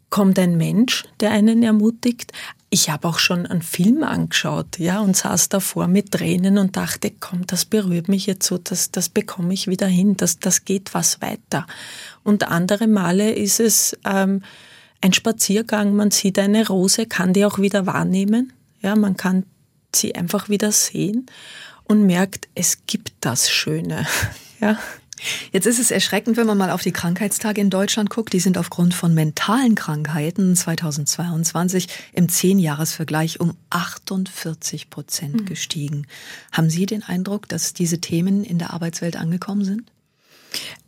kommt 0.08 0.38
ein 0.38 0.56
Mensch, 0.56 1.04
der 1.20 1.32
einen 1.32 1.62
ermutigt. 1.62 2.32
Ich 2.70 2.88
habe 2.88 3.08
auch 3.08 3.18
schon 3.18 3.44
einen 3.44 3.60
Film 3.60 4.02
angeschaut, 4.02 4.78
ja, 4.78 5.00
und 5.00 5.16
saß 5.16 5.50
davor 5.50 5.86
mit 5.86 6.12
Tränen 6.12 6.56
und 6.56 6.76
dachte, 6.76 7.12
komm, 7.18 7.46
das 7.46 7.66
berührt 7.66 8.08
mich 8.08 8.24
jetzt 8.24 8.46
so, 8.46 8.56
das, 8.56 8.90
das 8.90 9.10
bekomme 9.10 9.52
ich 9.52 9.68
wieder 9.68 9.86
hin, 9.86 10.16
das, 10.16 10.38
das 10.38 10.64
geht 10.64 10.94
was 10.94 11.20
weiter. 11.20 11.66
Und 12.24 12.48
andere 12.48 12.86
Male 12.86 13.32
ist 13.32 13.60
es 13.60 13.98
ähm, 14.06 14.42
ein 15.02 15.12
Spaziergang, 15.12 15.94
man 15.94 16.10
sieht 16.10 16.38
eine 16.38 16.66
Rose, 16.66 17.06
kann 17.06 17.34
die 17.34 17.44
auch 17.44 17.58
wieder 17.58 17.84
wahrnehmen, 17.86 18.52
ja, 18.80 18.96
man 18.96 19.16
kann 19.16 19.44
sie 19.94 20.14
einfach 20.14 20.48
wieder 20.48 20.72
sehen 20.72 21.26
und 21.84 22.06
merkt, 22.06 22.48
es 22.54 22.86
gibt 22.86 23.12
das 23.20 23.50
Schöne. 23.50 24.06
Ja. 24.60 24.76
Jetzt 25.52 25.66
ist 25.66 25.78
es 25.78 25.92
erschreckend, 25.92 26.36
wenn 26.36 26.48
man 26.48 26.58
mal 26.58 26.70
auf 26.70 26.82
die 26.82 26.90
Krankheitstage 26.90 27.60
in 27.60 27.70
Deutschland 27.70 28.10
guckt. 28.10 28.32
Die 28.32 28.40
sind 28.40 28.58
aufgrund 28.58 28.92
von 28.92 29.14
mentalen 29.14 29.76
Krankheiten 29.76 30.56
2022 30.56 31.88
im 32.12 32.28
Zehnjahresvergleich 32.28 33.38
um 33.38 33.56
48 33.70 34.90
Prozent 34.90 35.42
mhm. 35.42 35.46
gestiegen. 35.46 36.06
Haben 36.50 36.70
Sie 36.70 36.86
den 36.86 37.04
Eindruck, 37.04 37.48
dass 37.48 37.72
diese 37.72 38.00
Themen 38.00 38.42
in 38.42 38.58
der 38.58 38.72
Arbeitswelt 38.72 39.16
angekommen 39.16 39.64
sind? 39.64 39.92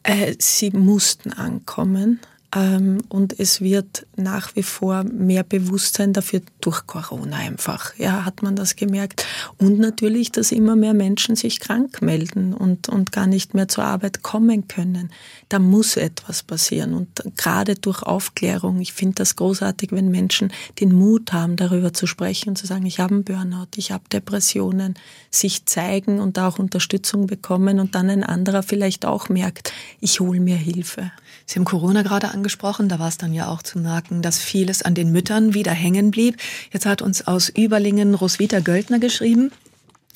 Äh, 0.02 0.35
sie 0.38 0.70
mussten 0.70 1.32
ankommen. 1.32 2.20
Ähm, 2.54 3.02
und 3.09 3.38
es 3.38 3.61
wird 3.61 4.07
nach 4.16 4.57
wie 4.57 4.64
vor 4.64 5.04
mehr 5.04 5.45
Bewusstsein 5.45 6.12
dafür 6.12 6.40
durch 6.61 6.87
Corona 6.87 7.37
einfach. 7.37 7.95
Ja, 7.97 8.25
hat 8.25 8.42
man 8.42 8.57
das 8.57 8.75
gemerkt. 8.75 9.25
Und 9.59 9.78
natürlich, 9.78 10.33
dass 10.33 10.50
immer 10.50 10.75
mehr 10.75 10.95
Menschen 10.95 11.37
sich 11.37 11.61
krank 11.61 12.02
melden 12.02 12.52
und, 12.52 12.88
und 12.88 13.12
gar 13.12 13.28
nicht 13.28 13.54
mehr 13.54 13.69
zur 13.69 13.85
Arbeit 13.85 14.23
kommen 14.23 14.66
können. 14.66 15.11
Da 15.49 15.61
muss 15.61 15.97
etwas 15.97 16.42
passieren. 16.42 16.95
Und 16.95 17.23
gerade 17.37 17.76
durch 17.76 18.02
Aufklärung, 18.02 18.80
ich 18.80 18.92
finde 18.92 19.16
das 19.16 19.37
großartig, 19.37 19.92
wenn 19.92 20.11
Menschen 20.11 20.52
den 20.80 20.92
Mut 20.92 21.33
haben, 21.33 21.54
darüber 21.54 21.92
zu 21.92 22.07
sprechen 22.07 22.50
und 22.50 22.57
zu 22.57 22.66
sagen, 22.66 22.87
ich 22.87 22.99
habe 22.99 23.14
einen 23.14 23.25
Burnout, 23.25 23.69
ich 23.76 23.92
habe 23.92 24.04
Depressionen, 24.12 24.95
sich 25.30 25.66
zeigen 25.66 26.19
und 26.19 26.38
auch 26.38 26.59
Unterstützung 26.59 27.28
bekommen 27.28 27.78
und 27.78 27.95
dann 27.95 28.11
ein 28.11 28.25
anderer 28.25 28.64
vielleicht 28.64 29.04
auch 29.07 29.28
merkt, 29.28 29.73
ich 30.00 30.19
hole 30.19 30.40
mir 30.40 30.57
Hilfe. 30.57 31.12
Sie 31.47 31.59
haben 31.59 31.64
Corona 31.64 32.02
gerade 32.02 32.30
angesprochen, 32.30 32.88
da 32.88 32.99
war 32.99 33.09
es 33.09 33.18
dann 33.18 33.32
ja 33.32 33.49
auch 33.49 33.62
zu 33.62 33.78
merken, 33.78 34.23
dass 34.23 34.38
vieles 34.38 34.82
an 34.82 34.94
den 34.94 35.12
Müttern 35.12 35.54
wieder 35.54 35.73
hängen 35.73 36.11
blieb. 36.11 36.37
Jetzt 36.73 36.87
hat 36.87 37.02
uns 37.02 37.26
aus 37.26 37.49
Überlingen 37.49 38.14
Roswitha 38.14 38.61
Göldner 38.61 38.99
geschrieben 38.99 39.50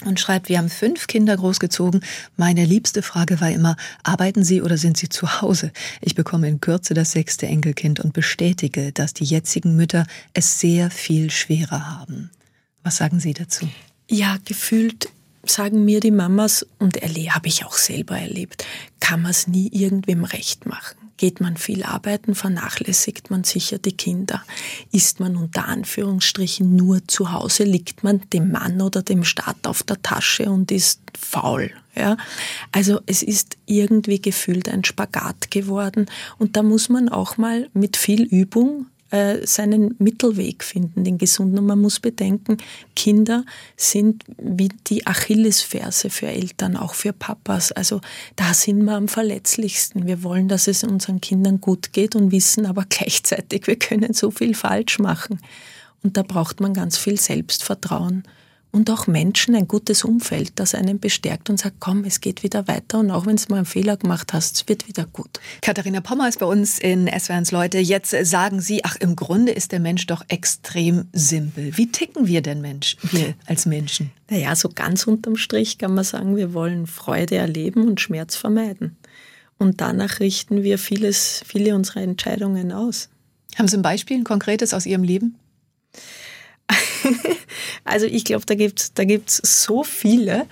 und 0.04 0.20
schreibt, 0.20 0.48
wir 0.48 0.58
haben 0.58 0.68
fünf 0.68 1.06
Kinder 1.06 1.36
großgezogen. 1.36 2.04
Meine 2.36 2.64
liebste 2.64 3.02
Frage 3.02 3.40
war 3.40 3.50
immer, 3.50 3.76
arbeiten 4.02 4.44
Sie 4.44 4.62
oder 4.62 4.76
sind 4.76 4.96
Sie 4.96 5.08
zu 5.08 5.40
Hause? 5.40 5.72
Ich 6.00 6.14
bekomme 6.14 6.48
in 6.48 6.60
Kürze 6.60 6.94
das 6.94 7.12
sechste 7.12 7.46
Enkelkind 7.46 8.00
und 8.00 8.12
bestätige, 8.12 8.92
dass 8.92 9.14
die 9.14 9.24
jetzigen 9.24 9.76
Mütter 9.76 10.06
es 10.32 10.60
sehr 10.60 10.90
viel 10.90 11.30
schwerer 11.30 11.98
haben. 11.98 12.30
Was 12.82 12.96
sagen 12.96 13.20
Sie 13.20 13.32
dazu? 13.32 13.68
Ja, 14.10 14.36
gefühlt 14.44 15.08
sagen 15.46 15.84
mir 15.84 16.00
die 16.00 16.10
Mamas, 16.10 16.66
und 16.78 16.96
habe 16.96 17.48
ich 17.48 17.64
auch 17.64 17.74
selber 17.74 18.18
erlebt, 18.18 18.64
kann 19.00 19.22
man 19.22 19.30
es 19.30 19.46
nie 19.46 19.68
irgendwem 19.68 20.24
recht 20.24 20.66
machen. 20.66 21.03
Geht 21.16 21.40
man 21.40 21.56
viel 21.56 21.84
arbeiten, 21.84 22.34
vernachlässigt 22.34 23.30
man 23.30 23.44
sicher 23.44 23.78
die 23.78 23.96
Kinder. 23.96 24.42
Ist 24.90 25.20
man 25.20 25.36
unter 25.36 25.66
Anführungsstrichen 25.66 26.74
nur 26.74 27.06
zu 27.06 27.32
Hause, 27.32 27.64
liegt 27.64 28.02
man 28.02 28.22
dem 28.32 28.50
Mann 28.50 28.80
oder 28.80 29.02
dem 29.02 29.24
Staat 29.24 29.66
auf 29.66 29.82
der 29.82 30.02
Tasche 30.02 30.50
und 30.50 30.70
ist 30.72 31.00
faul. 31.16 31.70
Ja? 31.94 32.16
Also 32.72 33.00
es 33.06 33.22
ist 33.22 33.56
irgendwie 33.66 34.20
gefühlt 34.20 34.68
ein 34.68 34.84
Spagat 34.84 35.50
geworden 35.50 36.06
und 36.38 36.56
da 36.56 36.62
muss 36.62 36.88
man 36.88 37.08
auch 37.08 37.36
mal 37.36 37.68
mit 37.72 37.96
viel 37.96 38.22
Übung 38.22 38.86
äh, 39.14 39.46
seinen 39.46 39.94
Mittelweg 40.00 40.64
finden, 40.64 41.04
den 41.04 41.18
gesunden. 41.18 41.60
Und 41.60 41.66
man 41.66 41.80
muss 41.80 42.00
bedenken, 42.00 42.56
Kinder 42.96 43.44
sind 43.76 44.24
wie 44.38 44.70
die 44.88 45.06
Achillesferse 45.06 46.10
für 46.10 46.26
Eltern, 46.26 46.76
auch 46.76 46.94
für 46.94 47.12
Papas. 47.12 47.70
Also 47.70 48.00
da 48.34 48.52
sind 48.52 48.82
wir 48.82 48.96
am 48.96 49.06
verletzlichsten. 49.06 50.08
Wir 50.08 50.24
wollen, 50.24 50.48
dass 50.48 50.66
es 50.66 50.82
unseren 50.82 51.20
Kindern 51.20 51.60
gut 51.60 51.92
geht 51.92 52.16
und 52.16 52.32
wissen 52.32 52.66
aber 52.66 52.86
gleichzeitig, 52.88 53.68
wir 53.68 53.76
können 53.76 54.14
so 54.14 54.32
viel 54.32 54.52
falsch 54.52 54.98
machen. 54.98 55.38
Und 56.02 56.16
da 56.16 56.22
braucht 56.22 56.58
man 56.58 56.74
ganz 56.74 56.98
viel 56.98 57.18
Selbstvertrauen 57.18 58.24
und 58.74 58.90
auch 58.90 59.06
Menschen, 59.06 59.54
ein 59.54 59.68
gutes 59.68 60.02
Umfeld, 60.02 60.52
das 60.56 60.74
einen 60.74 60.98
bestärkt 60.98 61.48
und 61.48 61.60
sagt, 61.60 61.76
komm, 61.78 62.02
es 62.02 62.20
geht 62.20 62.42
wieder 62.42 62.66
weiter 62.66 62.98
und 62.98 63.12
auch 63.12 63.24
wenn 63.24 63.36
du 63.36 63.44
mal 63.48 63.58
einen 63.58 63.66
Fehler 63.66 63.96
gemacht 63.96 64.32
hast, 64.32 64.56
es 64.56 64.68
wird 64.68 64.88
wieder 64.88 65.06
gut. 65.06 65.38
Katharina 65.62 66.00
Pommer 66.00 66.28
ist 66.28 66.40
bei 66.40 66.46
uns 66.46 66.80
in 66.80 67.06
SWRs 67.06 67.52
Leute. 67.52 67.78
Jetzt 67.78 68.10
sagen 68.10 68.60
Sie, 68.60 68.84
ach, 68.84 68.96
im 68.96 69.14
Grunde 69.14 69.52
ist 69.52 69.70
der 69.70 69.78
Mensch 69.78 70.08
doch 70.08 70.24
extrem 70.26 71.06
simpel. 71.12 71.76
Wie 71.76 71.92
ticken 71.92 72.26
wir 72.26 72.42
denn 72.42 72.60
Mensch, 72.60 72.96
wir 73.12 73.34
als 73.46 73.64
Menschen? 73.64 74.10
Naja, 74.28 74.56
so 74.56 74.68
ganz 74.68 75.06
unterm 75.06 75.36
Strich 75.36 75.78
kann 75.78 75.94
man 75.94 76.02
sagen, 76.02 76.34
wir 76.34 76.52
wollen 76.52 76.88
Freude 76.88 77.36
erleben 77.36 77.86
und 77.86 78.00
Schmerz 78.00 78.34
vermeiden. 78.34 78.96
Und 79.56 79.80
danach 79.80 80.18
richten 80.18 80.64
wir 80.64 80.78
vieles, 80.78 81.44
viele 81.46 81.76
unserer 81.76 82.00
Entscheidungen 82.00 82.72
aus. 82.72 83.08
Haben 83.56 83.68
Sie 83.68 83.76
ein 83.76 83.82
Beispiel, 83.82 84.16
ein 84.16 84.24
konkretes 84.24 84.74
aus 84.74 84.84
Ihrem 84.84 85.04
Leben? 85.04 85.36
also 87.84 88.06
ich 88.06 88.24
glaube, 88.24 88.46
da 88.46 88.54
gibt 88.54 88.80
es 88.80 88.94
da 88.94 89.04
gibt's 89.04 89.40
so 89.64 89.84
viele. 89.84 90.46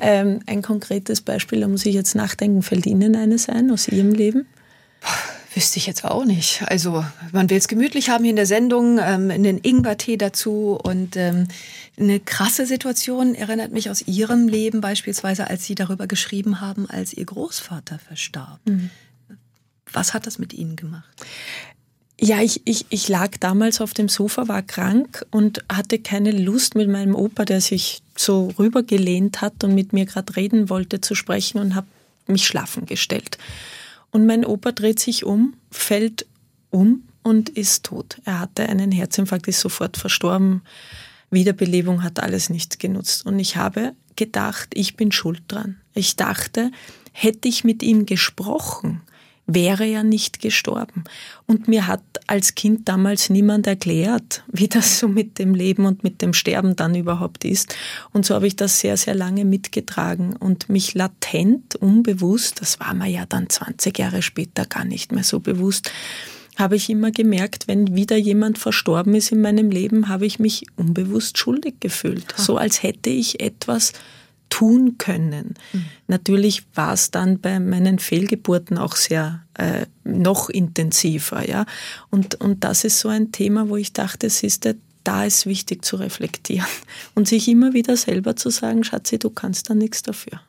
Ähm, 0.00 0.40
ein 0.46 0.62
konkretes 0.62 1.20
Beispiel, 1.20 1.60
da 1.60 1.68
muss 1.68 1.86
ich 1.86 1.94
jetzt 1.94 2.14
nachdenken, 2.14 2.62
fällt 2.62 2.86
Ihnen 2.86 3.16
eines 3.16 3.48
ein 3.48 3.70
aus 3.70 3.88
Ihrem 3.88 4.12
Leben? 4.12 4.46
Wüsste 5.54 5.78
ich 5.78 5.86
jetzt 5.86 6.04
auch 6.04 6.24
nicht. 6.24 6.62
Also 6.66 7.04
man 7.32 7.48
will 7.48 7.56
es 7.56 7.68
gemütlich 7.68 8.10
haben 8.10 8.24
hier 8.24 8.30
in 8.30 8.36
der 8.36 8.46
Sendung, 8.46 8.98
ähm, 8.98 9.30
einen 9.30 9.58
Ingwer-Tee 9.62 10.18
dazu 10.18 10.78
und 10.82 11.16
ähm, 11.16 11.48
eine 11.98 12.20
krasse 12.20 12.66
Situation 12.66 13.34
erinnert 13.34 13.72
mich 13.72 13.88
aus 13.88 14.02
Ihrem 14.02 14.48
Leben 14.48 14.82
beispielsweise, 14.82 15.48
als 15.48 15.64
Sie 15.64 15.74
darüber 15.74 16.06
geschrieben 16.06 16.60
haben, 16.60 16.88
als 16.90 17.14
Ihr 17.14 17.24
Großvater 17.24 17.98
verstarb. 17.98 18.60
Mhm. 18.66 18.90
Was 19.92 20.12
hat 20.12 20.26
das 20.26 20.38
mit 20.38 20.52
Ihnen 20.52 20.76
gemacht? 20.76 21.24
Ja, 22.18 22.40
ich, 22.40 22.62
ich, 22.64 22.86
ich 22.88 23.08
lag 23.08 23.36
damals 23.38 23.80
auf 23.80 23.92
dem 23.92 24.08
Sofa, 24.08 24.48
war 24.48 24.62
krank 24.62 25.26
und 25.30 25.62
hatte 25.70 25.98
keine 25.98 26.30
Lust 26.30 26.74
mit 26.74 26.88
meinem 26.88 27.14
Opa, 27.14 27.44
der 27.44 27.60
sich 27.60 28.02
so 28.16 28.48
rübergelehnt 28.58 29.42
hat 29.42 29.62
und 29.64 29.74
mit 29.74 29.92
mir 29.92 30.06
gerade 30.06 30.34
reden 30.34 30.70
wollte, 30.70 31.02
zu 31.02 31.14
sprechen 31.14 31.58
und 31.58 31.74
habe 31.74 31.86
mich 32.26 32.46
schlafen 32.46 32.86
gestellt. 32.86 33.36
Und 34.10 34.24
mein 34.24 34.46
Opa 34.46 34.72
dreht 34.72 34.98
sich 34.98 35.24
um, 35.24 35.54
fällt 35.70 36.26
um 36.70 37.02
und 37.22 37.50
ist 37.50 37.84
tot. 37.84 38.18
Er 38.24 38.40
hatte 38.40 38.66
einen 38.66 38.92
Herzinfarkt, 38.92 39.46
ist 39.48 39.60
sofort 39.60 39.98
verstorben. 39.98 40.62
Wiederbelebung 41.30 42.02
hat 42.02 42.20
alles 42.20 42.48
nichts 42.48 42.78
genutzt. 42.78 43.26
Und 43.26 43.38
ich 43.38 43.56
habe 43.56 43.92
gedacht, 44.14 44.70
ich 44.72 44.96
bin 44.96 45.12
schuld 45.12 45.42
dran. 45.48 45.76
Ich 45.92 46.16
dachte, 46.16 46.70
hätte 47.12 47.48
ich 47.48 47.62
mit 47.62 47.82
ihm 47.82 48.06
gesprochen, 48.06 49.02
wäre 49.46 49.84
ja 49.84 50.02
nicht 50.02 50.40
gestorben. 50.40 51.04
Und 51.46 51.68
mir 51.68 51.86
hat 51.86 52.02
als 52.26 52.54
Kind 52.54 52.88
damals 52.88 53.30
niemand 53.30 53.66
erklärt, 53.66 54.42
wie 54.50 54.68
das 54.68 54.98
so 54.98 55.08
mit 55.08 55.38
dem 55.38 55.54
Leben 55.54 55.86
und 55.86 56.02
mit 56.02 56.20
dem 56.20 56.32
Sterben 56.32 56.74
dann 56.74 56.94
überhaupt 56.94 57.44
ist. 57.44 57.74
Und 58.12 58.26
so 58.26 58.34
habe 58.34 58.46
ich 58.46 58.56
das 58.56 58.80
sehr, 58.80 58.96
sehr 58.96 59.14
lange 59.14 59.44
mitgetragen 59.44 60.34
und 60.34 60.68
mich 60.68 60.94
latent, 60.94 61.76
unbewusst, 61.76 62.60
das 62.60 62.80
war 62.80 62.94
mir 62.94 63.08
ja 63.08 63.24
dann 63.26 63.48
20 63.48 63.96
Jahre 63.98 64.22
später 64.22 64.66
gar 64.66 64.84
nicht 64.84 65.12
mehr 65.12 65.24
so 65.24 65.38
bewusst, 65.38 65.92
habe 66.56 66.76
ich 66.76 66.88
immer 66.88 67.10
gemerkt, 67.10 67.68
wenn 67.68 67.94
wieder 67.94 68.16
jemand 68.16 68.58
verstorben 68.58 69.14
ist 69.14 69.30
in 69.30 69.42
meinem 69.42 69.70
Leben, 69.70 70.08
habe 70.08 70.26
ich 70.26 70.38
mich 70.38 70.64
unbewusst 70.76 71.38
schuldig 71.38 71.74
gefühlt. 71.80 72.34
So 72.36 72.56
als 72.56 72.82
hätte 72.82 73.10
ich 73.10 73.40
etwas 73.40 73.92
tun 74.48 74.98
können. 74.98 75.54
Mhm. 75.72 75.84
Natürlich 76.06 76.64
war 76.74 76.92
es 76.92 77.10
dann 77.10 77.40
bei 77.40 77.60
meinen 77.60 77.98
Fehlgeburten 77.98 78.78
auch 78.78 78.96
sehr 78.96 79.44
äh, 79.54 79.86
noch 80.04 80.48
intensiver, 80.48 81.48
ja. 81.48 81.66
Und, 82.10 82.36
und 82.36 82.64
das 82.64 82.84
ist 82.84 83.00
so 83.00 83.08
ein 83.08 83.32
Thema, 83.32 83.68
wo 83.68 83.76
ich 83.76 83.92
dachte, 83.92 84.26
es 84.26 84.42
ist 84.42 84.64
der, 84.64 84.76
da 85.04 85.24
ist 85.24 85.46
wichtig 85.46 85.84
zu 85.84 85.96
reflektieren 85.96 86.66
und 87.14 87.28
sich 87.28 87.48
immer 87.48 87.72
wieder 87.72 87.96
selber 87.96 88.36
zu 88.36 88.50
sagen, 88.50 88.84
Schatzi, 88.84 89.18
du 89.18 89.30
kannst 89.30 89.70
da 89.70 89.74
nichts 89.74 90.02
dafür. 90.02 90.40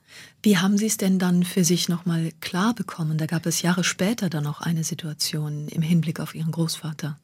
Wie 0.44 0.58
haben 0.58 0.78
Sie 0.78 0.86
es 0.86 0.98
denn 0.98 1.20
dann 1.20 1.44
für 1.44 1.64
sich 1.64 1.90
nochmal 1.90 2.32
klar 2.42 2.74
bekommen? 2.74 3.18
Da 3.18 3.26
gab 3.26 3.46
es 3.46 3.62
Jahre 3.62 3.84
später 3.84 4.30
dann 4.30 4.44
noch 4.44 4.62
eine 4.62 4.84
Situation 4.84 5.68
im 5.68 5.82
Hinblick 5.82 6.20
auf 6.20 6.36
Ihren 6.36 6.52
Großvater. 6.52 7.18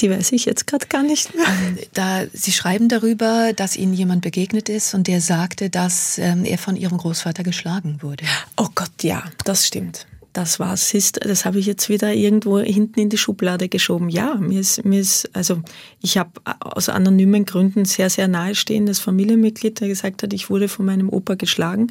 Die 0.00 0.10
weiß 0.10 0.32
ich 0.32 0.44
jetzt 0.44 0.66
gerade 0.66 0.86
gar 0.86 1.02
nicht 1.02 1.34
mehr. 1.34 1.46
Ähm, 1.46 1.78
da, 1.92 2.22
Sie 2.32 2.52
schreiben 2.52 2.88
darüber, 2.88 3.52
dass 3.54 3.76
Ihnen 3.76 3.94
jemand 3.94 4.22
begegnet 4.22 4.68
ist 4.68 4.94
und 4.94 5.06
der 5.06 5.20
sagte, 5.20 5.70
dass 5.70 6.18
ähm, 6.18 6.44
er 6.44 6.58
von 6.58 6.76
Ihrem 6.76 6.98
Großvater 6.98 7.42
geschlagen 7.42 7.98
wurde. 8.00 8.24
Oh 8.56 8.68
Gott, 8.74 9.02
ja, 9.02 9.24
das 9.44 9.66
stimmt. 9.66 10.06
Das 10.32 10.58
war's. 10.58 10.94
Das 11.20 11.44
habe 11.44 11.58
ich 11.58 11.66
jetzt 11.66 11.90
wieder 11.90 12.14
irgendwo 12.14 12.58
hinten 12.58 13.00
in 13.00 13.10
die 13.10 13.18
Schublade 13.18 13.68
geschoben. 13.68 14.08
Ja, 14.08 14.36
mir 14.36 14.60
ist, 14.60 14.82
mir 14.84 15.00
ist 15.00 15.28
also 15.34 15.60
ich 16.00 16.16
habe 16.16 16.30
aus 16.60 16.88
anonymen 16.88 17.44
Gründen 17.44 17.84
sehr, 17.84 18.08
sehr 18.08 18.28
nahestehendes 18.28 18.98
Familienmitglied, 18.98 19.80
der 19.80 19.88
gesagt 19.88 20.22
hat, 20.22 20.32
ich 20.32 20.48
wurde 20.48 20.68
von 20.68 20.86
meinem 20.86 21.10
Opa 21.10 21.34
geschlagen. 21.34 21.88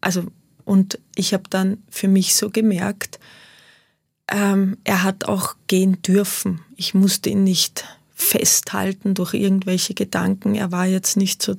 Also, 0.00 0.24
und 0.64 1.00
ich 1.16 1.34
habe 1.34 1.44
dann 1.50 1.78
für 1.90 2.06
mich 2.06 2.36
so 2.36 2.50
gemerkt, 2.50 3.18
ähm, 4.32 4.78
er 4.84 5.02
hat 5.02 5.26
auch 5.26 5.54
gehen 5.66 6.00
dürfen. 6.02 6.60
Ich 6.76 6.94
musste 6.94 7.30
ihn 7.30 7.44
nicht 7.44 7.84
festhalten 8.14 9.14
durch 9.14 9.34
irgendwelche 9.34 9.94
Gedanken. 9.94 10.54
Er 10.54 10.72
war 10.72 10.86
jetzt 10.86 11.16
nicht 11.16 11.42
so. 11.42 11.54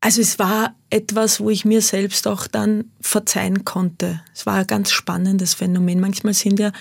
Also 0.00 0.20
es 0.20 0.38
war 0.38 0.74
etwas, 0.90 1.40
wo 1.40 1.50
ich 1.50 1.64
mir 1.64 1.82
selbst 1.82 2.26
auch 2.26 2.46
dann 2.46 2.84
verzeihen 3.00 3.64
konnte. 3.64 4.20
Es 4.34 4.46
war 4.46 4.54
ein 4.54 4.66
ganz 4.66 4.90
spannendes 4.90 5.54
Phänomen. 5.54 6.00
Manchmal 6.00 6.34
sind 6.34 6.58
ja 6.58 6.72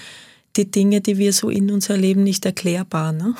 die 0.55 0.69
Dinge, 0.69 1.01
die 1.01 1.17
wir 1.17 1.31
so 1.31 1.49
in 1.49 1.69
uns 1.71 1.89
erleben, 1.89 2.23
nicht 2.23 2.45
erklärbar. 2.45 3.11
Ne? 3.11 3.35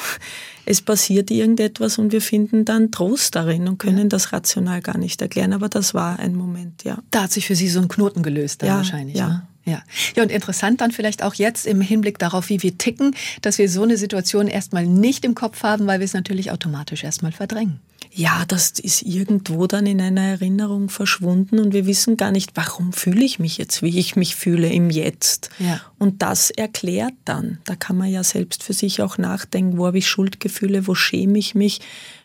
Es 0.66 0.82
passiert 0.82 1.32
irgendetwas 1.32 1.98
und 1.98 2.12
wir 2.12 2.22
finden 2.22 2.66
dann 2.66 2.92
Trost 2.92 3.36
darin 3.36 3.68
und 3.68 3.80
können 3.80 3.98
ja. 3.98 4.06
das 4.06 4.32
rational 4.32 4.82
gar 4.82 4.98
nicht 4.98 5.22
erklären. 5.22 5.54
Aber 5.54 5.70
das 5.70 5.94
war 5.94 6.20
ein 6.20 6.36
Moment, 6.36 6.84
ja. 6.84 7.00
Da 7.12 7.24
hat 7.24 7.32
sich 7.32 7.48
für 7.48 7.56
Sie 7.56 7.70
so 7.70 7.80
ein 7.80 7.88
Knoten 7.88 8.22
gelöst, 8.22 8.62
dann 8.62 8.70
ja, 8.70 8.76
wahrscheinlich. 8.78 9.18
Ja. 9.18 9.28
Ne? 9.28 9.48
Ja. 9.66 9.84
ja, 10.16 10.24
und 10.24 10.32
interessant 10.32 10.82
dann 10.82 10.92
vielleicht 10.92 11.22
auch 11.24 11.36
jetzt 11.36 11.68
im 11.68 11.82
Hinblick 11.82 12.18
darauf, 12.18 12.50
wie 12.50 12.64
wir 12.64 12.78
ticken, 12.78 13.16
dass 13.42 13.58
wir 13.58 13.70
so 13.70 13.84
eine 13.84 13.98
Situation 13.98 14.48
erstmal 14.48 14.86
nicht 14.86 15.26
im 15.26 15.36
Kopf 15.36 15.64
haben, 15.64 15.86
weil 15.86 16.00
wir 16.00 16.06
es 16.06 16.14
natürlich 16.14 16.52
automatisch 16.52 17.04
erstmal 17.04 17.32
verdrängen. 17.32 17.80
Ja, 18.12 18.44
das 18.48 18.72
ist 18.72 19.04
irgendwo 19.04 19.68
dann 19.68 19.86
in 19.86 20.02
einer 20.02 20.22
Erinnerung 20.22 20.90
verschwunden 20.90 21.60
und 21.60 21.74
wir 21.74 21.86
wissen 21.86 22.18
gar 22.18 22.32
nicht, 22.32 22.52
warum 22.56 22.92
fühle 22.92 23.24
ich 23.24 23.38
mich 23.38 23.58
jetzt, 23.58 23.84
wie 23.84 24.00
ich 24.00 24.16
mich 24.16 24.36
fühle 24.36 24.68
im 24.70 24.90
Jetzt. 24.90 25.50
Ja. 25.60 25.80
Und 26.00 26.22
das 26.24 26.50
erklärt 26.50 27.14
dann. 27.26 27.60
Da 27.66 27.76
kann 27.76 27.98
man 27.98 28.10
ja 28.10 28.24
selbst 28.24 28.64
für 28.64 28.74
sich 28.74 29.02
auch 29.02 29.18
nachdenken, 29.20 29.78
wo 29.78 29.86
habe 29.86 30.00
ich 30.00 30.08
Schuldgefühle, 30.08 30.88
wo 30.88 30.96
schäme 30.96 31.38
ich 31.38 31.54
mich, 31.54 31.82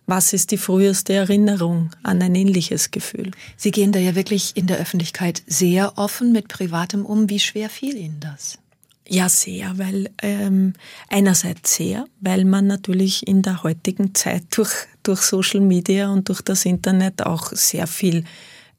was 0.07 0.33
ist 0.33 0.51
die 0.51 0.59
früheste 0.59 1.13
Erinnerung 1.13 1.91
an 2.03 2.21
ein 2.23 2.35
ähnliches 2.35 2.91
Gefühl? 2.91 3.31
Sie 3.57 3.71
gehen 3.71 3.93
da 3.93 3.99
ja 3.99 4.15
wirklich 4.15 4.57
in 4.57 4.67
der 4.67 4.79
Öffentlichkeit 4.79 5.43
sehr 5.47 5.97
offen 5.97 6.33
mit 6.33 6.49
Privatem 6.49 7.07
um. 7.07 7.31
Wie 7.31 7.41
schwer 7.41 7.71
fiel 7.71 7.97
Ihnen 7.97 8.21
das? 8.21 8.59
Ja, 9.07 9.29
sehr, 9.29 9.77
weil 9.77 10.11
ähm, 10.23 10.73
einerseits 11.09 11.77
sehr, 11.77 12.07
weil 12.21 12.45
man 12.45 12.67
natürlich 12.67 13.27
in 13.27 13.43
der 13.43 13.63
heutigen 13.63 14.15
Zeit 14.15 14.45
durch, 14.51 14.87
durch 15.05 15.21
Social 15.21 15.61
Media 15.61 16.11
und 16.11 16.29
durch 16.29 16.43
das 16.43 16.65
Internet 16.65 17.25
auch 17.25 17.53
sehr 17.53 17.87
viel 17.87 18.25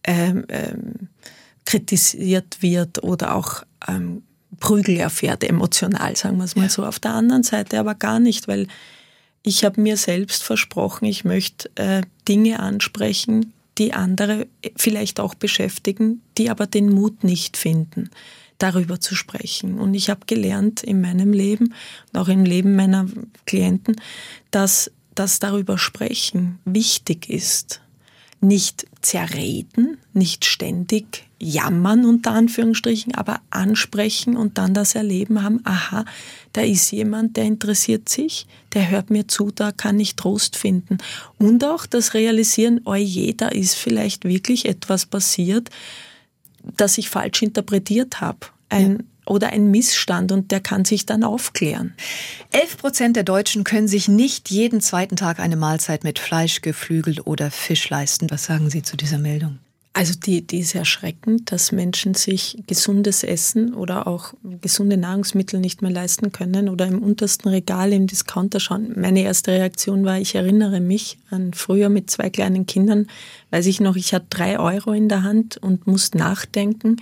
ähm, 0.03 0.45
ähm, 0.49 1.09
kritisiert 1.65 2.61
wird 2.61 3.03
oder 3.03 3.35
auch 3.35 3.63
ähm, 3.87 4.23
Prügel 4.59 4.97
erfährt, 4.97 5.43
emotional, 5.43 6.15
sagen 6.15 6.37
wir 6.37 6.45
es 6.45 6.55
mal 6.55 6.63
ja. 6.63 6.69
so. 6.69 6.85
Auf 6.85 6.99
der 6.99 7.13
anderen 7.13 7.43
Seite 7.43 7.79
aber 7.79 7.95
gar 7.95 8.19
nicht, 8.19 8.47
weil 8.47 8.67
ich 9.43 9.63
habe 9.63 9.81
mir 9.81 9.97
selbst 9.97 10.43
versprochen, 10.43 11.05
ich 11.05 11.23
möchte 11.23 11.69
äh, 11.75 12.01
Dinge 12.27 12.59
ansprechen, 12.59 13.53
die 13.77 13.93
andere 13.93 14.47
vielleicht 14.75 15.19
auch 15.19 15.35
beschäftigen, 15.35 16.21
die 16.37 16.49
aber 16.49 16.65
den 16.65 16.89
Mut 16.89 17.23
nicht 17.23 17.57
finden, 17.57 18.09
darüber 18.57 18.99
zu 18.99 19.15
sprechen. 19.15 19.79
Und 19.79 19.93
ich 19.93 20.09
habe 20.09 20.21
gelernt 20.25 20.81
in 20.81 21.01
meinem 21.01 21.33
Leben 21.33 21.73
und 22.11 22.19
auch 22.19 22.29
im 22.29 22.45
Leben 22.45 22.75
meiner 22.75 23.07
Klienten, 23.45 23.99
dass 24.51 24.91
das 25.15 25.39
darüber 25.39 25.77
sprechen 25.77 26.59
wichtig 26.65 27.29
ist 27.29 27.81
nicht 28.45 28.85
zerreden, 29.01 29.97
nicht 30.13 30.45
ständig 30.45 31.23
jammern 31.39 32.05
unter 32.05 32.31
Anführungsstrichen, 32.31 33.13
aber 33.15 33.41
ansprechen 33.49 34.37
und 34.37 34.57
dann 34.57 34.73
das 34.73 34.95
Erleben 34.95 35.43
haben, 35.43 35.61
aha, 35.63 36.05
da 36.53 36.61
ist 36.61 36.91
jemand, 36.91 37.37
der 37.37 37.45
interessiert 37.45 38.07
sich, 38.07 38.47
der 38.73 38.89
hört 38.89 39.09
mir 39.09 39.27
zu, 39.27 39.51
da 39.51 39.71
kann 39.71 39.99
ich 39.99 40.15
Trost 40.15 40.55
finden. 40.55 40.97
Und 41.37 41.63
auch 41.65 41.85
das 41.85 42.13
Realisieren, 42.13 42.81
oh 42.85 42.95
je, 42.95 43.33
da 43.33 43.49
ist 43.49 43.75
vielleicht 43.75 44.25
wirklich 44.25 44.65
etwas 44.65 45.05
passiert, 45.05 45.69
das 46.77 46.97
ich 46.97 47.09
falsch 47.09 47.41
interpretiert 47.41 48.21
habe. 48.21 48.39
Ein, 48.69 48.97
ja 48.97 49.03
oder 49.25 49.49
ein 49.49 49.71
Missstand 49.71 50.31
und 50.31 50.51
der 50.51 50.59
kann 50.59 50.85
sich 50.85 51.05
dann 51.05 51.23
aufklären. 51.23 51.93
Elf 52.51 52.77
Prozent 52.77 53.15
der 53.15 53.23
Deutschen 53.23 53.63
können 53.63 53.87
sich 53.87 54.07
nicht 54.07 54.49
jeden 54.49 54.81
zweiten 54.81 55.15
Tag 55.15 55.39
eine 55.39 55.55
Mahlzeit 55.55 56.03
mit 56.03 56.19
Fleisch, 56.19 56.61
Geflügel 56.61 57.19
oder 57.21 57.51
Fisch 57.51 57.89
leisten. 57.89 58.29
Was 58.29 58.45
sagen 58.45 58.69
Sie 58.69 58.81
zu 58.81 58.97
dieser 58.97 59.17
Meldung? 59.17 59.59
Also 59.97 60.13
die, 60.13 60.45
die 60.45 60.59
ist 60.59 60.75
erschreckend, 60.75 61.53
dass 61.53 61.71
Menschen 61.71 62.15
sich 62.15 62.61
gesundes 62.67 63.23
Essen 63.23 63.73
oder 63.73 64.07
auch 64.07 64.33
gesunde 64.59 64.97
Nahrungsmittel 64.97 65.61
nicht 65.61 65.81
mehr 65.81 65.89
leisten 65.89 66.33
können 66.33 66.67
oder 66.67 66.85
im 66.85 67.01
untersten 67.01 67.47
Regal 67.47 67.93
im 67.93 68.05
Discounter 68.05 68.59
schauen. 68.59 68.91
Meine 68.97 69.21
erste 69.21 69.53
Reaktion 69.53 70.03
war, 70.03 70.19
ich 70.19 70.35
erinnere 70.35 70.81
mich 70.81 71.17
an 71.29 71.53
früher 71.53 71.87
mit 71.87 72.09
zwei 72.09 72.29
kleinen 72.29 72.65
Kindern, 72.65 73.07
weiß 73.51 73.67
ich 73.67 73.79
noch, 73.79 73.95
ich 73.95 74.13
hatte 74.13 74.25
drei 74.29 74.59
Euro 74.59 74.91
in 74.91 75.07
der 75.07 75.23
Hand 75.23 75.55
und 75.55 75.87
musste 75.87 76.17
nachdenken, 76.17 76.97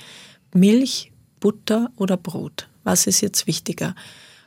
Milch 0.53 1.12
Butter 1.43 1.91
oder 1.97 2.15
Brot? 2.15 2.69
Was 2.85 3.05
ist 3.05 3.19
jetzt 3.19 3.47
wichtiger? 3.47 3.95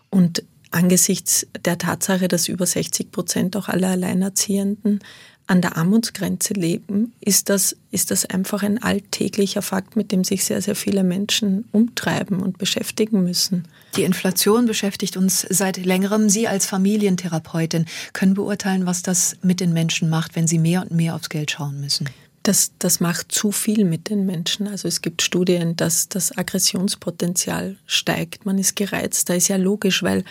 Und 0.08 0.44
angesichts 0.70 1.46
der 1.62 1.76
Tatsache, 1.76 2.26
dass 2.26 2.48
über 2.48 2.64
60 2.64 3.12
Prozent 3.12 3.54
auch 3.54 3.68
aller 3.68 3.90
Alleinerziehenden 3.90 5.00
an 5.46 5.60
der 5.60 5.76
Armutsgrenze 5.76 6.54
leben, 6.54 7.12
ist 7.20 7.50
das, 7.50 7.76
ist 7.90 8.10
das 8.10 8.24
einfach 8.24 8.62
ein 8.62 8.82
alltäglicher 8.82 9.60
Fakt, 9.60 9.94
mit 9.94 10.10
dem 10.10 10.24
sich 10.24 10.46
sehr, 10.46 10.62
sehr 10.62 10.74
viele 10.74 11.04
Menschen 11.04 11.68
umtreiben 11.70 12.40
und 12.40 12.56
beschäftigen 12.56 13.22
müssen. 13.22 13.68
Die 13.96 14.04
Inflation 14.04 14.64
beschäftigt 14.64 15.18
uns 15.18 15.46
seit 15.50 15.76
längerem. 15.76 16.30
Sie 16.30 16.48
als 16.48 16.64
Familientherapeutin 16.64 17.84
können 18.14 18.32
beurteilen, 18.32 18.86
was 18.86 19.02
das 19.02 19.36
mit 19.42 19.60
den 19.60 19.74
Menschen 19.74 20.08
macht, 20.08 20.34
wenn 20.34 20.46
sie 20.46 20.58
mehr 20.58 20.80
und 20.80 20.92
mehr 20.92 21.14
aufs 21.14 21.28
Geld 21.28 21.50
schauen 21.50 21.78
müssen. 21.78 22.08
Das, 22.46 22.70
das 22.78 23.00
macht 23.00 23.32
zu 23.32 23.50
viel 23.50 23.84
mit 23.84 24.08
den 24.08 24.24
Menschen. 24.24 24.68
Also 24.68 24.86
es 24.86 25.02
gibt 25.02 25.22
Studien, 25.22 25.74
dass 25.74 26.08
das 26.08 26.36
Aggressionspotenzial 26.38 27.76
steigt. 27.86 28.46
Man 28.46 28.56
ist 28.56 28.76
gereizt. 28.76 29.28
Da 29.28 29.34
ist 29.34 29.48
ja 29.48 29.56
logisch, 29.56 30.04
weil 30.04 30.22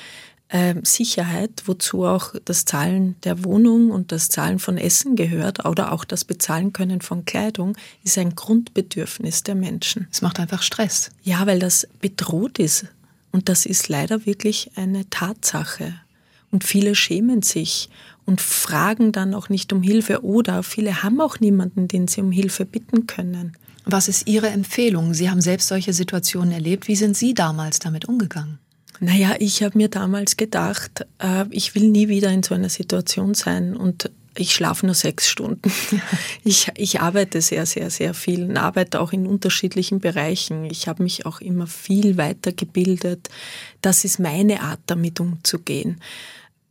äh, 0.47 0.75
Sicherheit, 0.83 1.63
wozu 1.65 2.05
auch 2.05 2.33
das 2.45 2.63
Zahlen 2.63 3.15
der 3.25 3.43
Wohnung 3.43 3.91
und 3.91 4.13
das 4.13 4.29
Zahlen 4.29 4.59
von 4.59 4.77
Essen 4.77 5.17
gehört 5.17 5.65
oder 5.65 5.91
auch 5.91 6.05
das 6.05 6.23
Bezahlen 6.23 6.71
können 6.71 7.01
von 7.01 7.25
Kleidung, 7.25 7.75
ist 8.05 8.17
ein 8.17 8.33
Grundbedürfnis 8.33 9.43
der 9.43 9.55
Menschen. 9.55 10.07
Es 10.09 10.21
macht 10.21 10.39
einfach 10.39 10.61
Stress. 10.61 11.09
Ja, 11.23 11.45
weil 11.47 11.59
das 11.59 11.85
bedroht 11.99 12.59
ist. 12.59 12.85
Und 13.33 13.49
das 13.49 13.65
ist 13.65 13.89
leider 13.89 14.25
wirklich 14.25 14.71
eine 14.75 15.09
Tatsache. 15.09 15.95
Und 16.49 16.63
viele 16.63 16.95
schämen 16.95 17.41
sich 17.41 17.89
und 18.25 18.41
fragen 18.41 19.11
dann 19.11 19.33
auch 19.33 19.49
nicht 19.49 19.71
um 19.73 19.83
Hilfe 19.83 20.23
oder 20.23 20.63
viele 20.63 21.03
haben 21.03 21.21
auch 21.21 21.39
niemanden, 21.39 21.87
den 21.87 22.07
sie 22.07 22.21
um 22.21 22.31
Hilfe 22.31 22.65
bitten 22.65 23.07
können. 23.07 23.53
Was 23.85 24.07
ist 24.07 24.27
Ihre 24.27 24.47
Empfehlung? 24.47 25.13
Sie 25.13 25.29
haben 25.29 25.41
selbst 25.41 25.67
solche 25.67 25.93
Situationen 25.93 26.51
erlebt. 26.51 26.87
Wie 26.87 26.95
sind 26.95 27.15
Sie 27.15 27.35
damals 27.35 27.77
damit 27.79 28.05
umgegangen? 28.05 28.57
Naja, 28.99 29.35
ich 29.39 29.61
habe 29.61 29.77
mir 29.77 29.89
damals 29.89 30.37
gedacht, 30.37 31.05
äh, 31.19 31.45
ich 31.51 31.75
will 31.75 31.89
nie 31.89 32.07
wieder 32.07 32.31
in 32.31 32.43
so 32.43 32.55
einer 32.55 32.69
Situation 32.69 33.33
sein 33.33 33.75
und 33.75 34.09
ich 34.37 34.53
schlafe 34.53 34.85
nur 34.85 34.95
sechs 34.95 35.29
Stunden. 35.29 35.71
Ich, 36.43 36.71
ich 36.75 37.01
arbeite 37.01 37.41
sehr, 37.41 37.65
sehr, 37.65 37.89
sehr 37.89 38.13
viel 38.13 38.43
und 38.43 38.57
arbeite 38.57 38.99
auch 38.99 39.13
in 39.13 39.25
unterschiedlichen 39.25 39.99
Bereichen. 39.99 40.65
Ich 40.65 40.87
habe 40.87 41.01
mich 41.01 41.25
auch 41.25 41.41
immer 41.41 41.65
viel 41.65 42.17
weitergebildet. 42.17 43.29
Das 43.81 44.05
ist 44.05 44.19
meine 44.19 44.61
Art, 44.61 44.79
damit 44.85 45.19
umzugehen. 45.19 45.99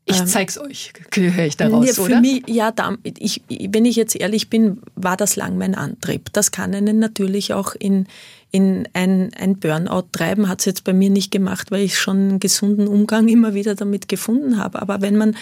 Ich 0.06 0.20
ähm, 0.20 0.26
zeig's 0.26 0.58
euch, 0.58 0.92
höre 1.14 1.46
ich 1.46 1.56
daraus, 1.56 1.86
ja, 1.86 1.94
für 1.94 2.02
oder? 2.02 2.20
Mich, 2.20 2.42
ja, 2.46 2.70
da, 2.72 2.96
ich, 3.04 3.42
wenn 3.48 3.86
ich 3.86 3.96
jetzt 3.96 4.14
ehrlich 4.14 4.50
bin, 4.50 4.82
war 4.96 5.16
das 5.16 5.36
lang 5.36 5.56
mein 5.56 5.74
Antrieb. 5.74 6.30
Das 6.32 6.50
kann 6.50 6.74
einen 6.74 6.98
natürlich 6.98 7.54
auch 7.54 7.74
in, 7.74 8.06
in 8.50 8.86
ein, 8.92 9.32
ein 9.34 9.56
Burnout 9.56 10.08
treiben. 10.12 10.48
Hat 10.48 10.60
es 10.60 10.66
jetzt 10.66 10.84
bei 10.84 10.92
mir 10.92 11.08
nicht 11.08 11.30
gemacht, 11.30 11.70
weil 11.70 11.82
ich 11.82 11.98
schon 11.98 12.16
einen 12.16 12.40
gesunden 12.40 12.86
Umgang 12.86 13.28
immer 13.28 13.54
wieder 13.54 13.74
damit 13.74 14.08
gefunden 14.08 14.58
habe. 14.58 14.82
Aber 14.82 15.00
wenn 15.00 15.16
man 15.16 15.36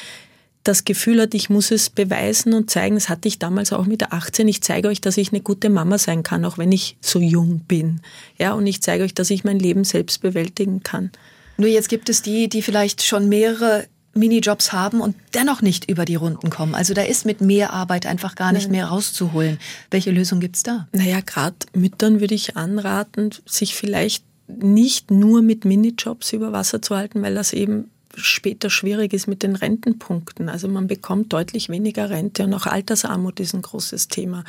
das 0.63 0.85
Gefühl 0.85 1.21
hat, 1.21 1.35
ich 1.35 1.51
muss 1.51 1.73
es 1.73 1.91
beweisen 1.91 2.55
und 2.55 2.71
zeigen, 2.71 2.95
das 2.95 3.09
hatte 3.09 3.27
ich 3.27 3.41
damals 3.41 3.73
auch 3.73 3.87
mit 3.87 4.01
der 4.01 4.13
18, 4.13 4.47
ich 4.47 4.63
zeige 4.63 4.89
euch, 4.89 5.01
dass 5.01 5.17
ich 5.17 5.33
eine 5.33 5.41
gute 5.41 5.71
Mama 5.71 5.99
sein 5.99 6.23
kann, 6.23 6.45
auch 6.45 6.57
wenn 6.57 6.71
ich 6.71 6.97
so 7.01 7.19
jung 7.19 7.61
bin. 7.67 8.01
Ja, 8.39 8.53
und 8.53 8.67
ich 8.69 8.81
zeige 8.81 9.03
euch, 9.03 9.15
dass 9.15 9.31
ich 9.31 9.43
mein 9.43 9.59
Leben 9.59 9.83
selbst 9.83 10.23
bewältigen 10.23 10.85
kann. 10.85 11.11
Nur 11.57 11.69
jetzt 11.69 11.89
gibt 11.89 12.09
es 12.09 12.23
die, 12.23 12.49
die 12.49 12.63
vielleicht 12.63 13.03
schon 13.03 13.29
mehrere 13.29 13.87
Minijobs 14.15 14.73
haben 14.73 15.01
und 15.01 15.17
dennoch 15.35 15.63
nicht 15.63 15.89
über 15.89 16.05
die 16.05 16.17
Runden 16.17 16.51
kommen. 16.51 16.75
Also 16.75 16.95
da 16.95 17.03
ist 17.03 17.25
mit 17.25 17.41
mehr 17.41 17.73
Arbeit 17.73 18.07
einfach 18.07 18.35
gar 18.35 18.53
nicht 18.53 18.71
mehr 18.71 18.87
rauszuholen. 18.87 19.59
Welche 19.91 20.11
Lösung 20.11 20.41
gibt's 20.41 20.63
da? 20.63 20.87
Naja, 20.93 21.21
gerade 21.25 21.57
Müttern 21.75 22.21
würde 22.21 22.35
ich 22.35 22.57
anraten, 22.57 23.31
sich 23.47 23.75
vielleicht 23.75 24.25
nicht 24.47 25.11
nur 25.11 25.41
mit 25.43 25.65
Minijobs 25.65 26.33
über 26.33 26.53
Wasser 26.53 26.83
zu 26.83 26.97
halten, 26.97 27.23
weil 27.23 27.35
das 27.35 27.53
eben 27.53 27.91
später 28.15 28.69
schwierig 28.69 29.13
ist 29.13 29.27
mit 29.27 29.43
den 29.43 29.57
Rentenpunkten. 29.57 30.49
Also 30.49 30.69
man 30.69 30.87
bekommt 30.87 31.33
deutlich 31.33 31.69
weniger 31.69 32.11
Rente 32.11 32.45
und 32.45 32.55
auch 32.55 32.67
Altersarmut 32.67 33.41
ist 33.41 33.55
ein 33.55 33.63
großes 33.63 34.09
Thema. 34.09 34.45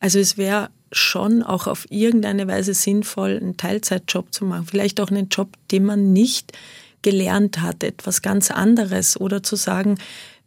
Also 0.00 0.18
es 0.18 0.36
wäre 0.36 0.70
schon 0.92 1.42
auch 1.42 1.66
auf 1.66 1.86
irgendeine 1.90 2.46
Weise 2.46 2.74
sinnvoll, 2.74 3.38
einen 3.40 3.56
Teilzeitjob 3.56 4.32
zu 4.32 4.44
machen. 4.44 4.66
Vielleicht 4.66 5.00
auch 5.00 5.10
einen 5.10 5.28
Job, 5.28 5.56
den 5.70 5.84
man 5.84 6.12
nicht 6.12 6.52
gelernt 7.02 7.60
hat, 7.60 7.82
etwas 7.84 8.22
ganz 8.22 8.50
anderes 8.50 9.20
oder 9.20 9.42
zu 9.42 9.56
sagen, 9.56 9.98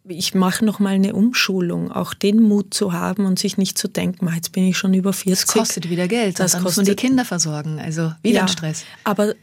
ich 0.07 0.33
mache 0.33 0.65
noch 0.65 0.79
mal 0.79 0.95
eine 0.95 1.13
Umschulung, 1.13 1.91
auch 1.91 2.13
den 2.15 2.41
Mut 2.41 2.73
zu 2.73 2.91
haben 2.91 3.25
und 3.25 3.37
sich 3.37 3.57
nicht 3.57 3.77
zu 3.77 3.87
denken, 3.87 4.25
"Ma, 4.25 4.33
jetzt 4.33 4.51
bin 4.51 4.63
ich 4.67 4.75
schon 4.77 4.93
über 4.95 5.13
40. 5.13 5.45
Das 5.45 5.53
kostet 5.53 5.89
wieder 5.89 6.07
Geld. 6.07 6.39
Das 6.39 6.53
dann 6.53 6.63
muss 6.63 6.75
man 6.75 6.85
die 6.85 6.91
kostet- 6.93 7.07
Kinder 7.07 7.23
versorgen. 7.25 7.79
Also 7.79 8.11
wieder 8.23 8.39
Ja, 8.41 8.47
Stress. 8.47 8.83
Aber 9.03 9.35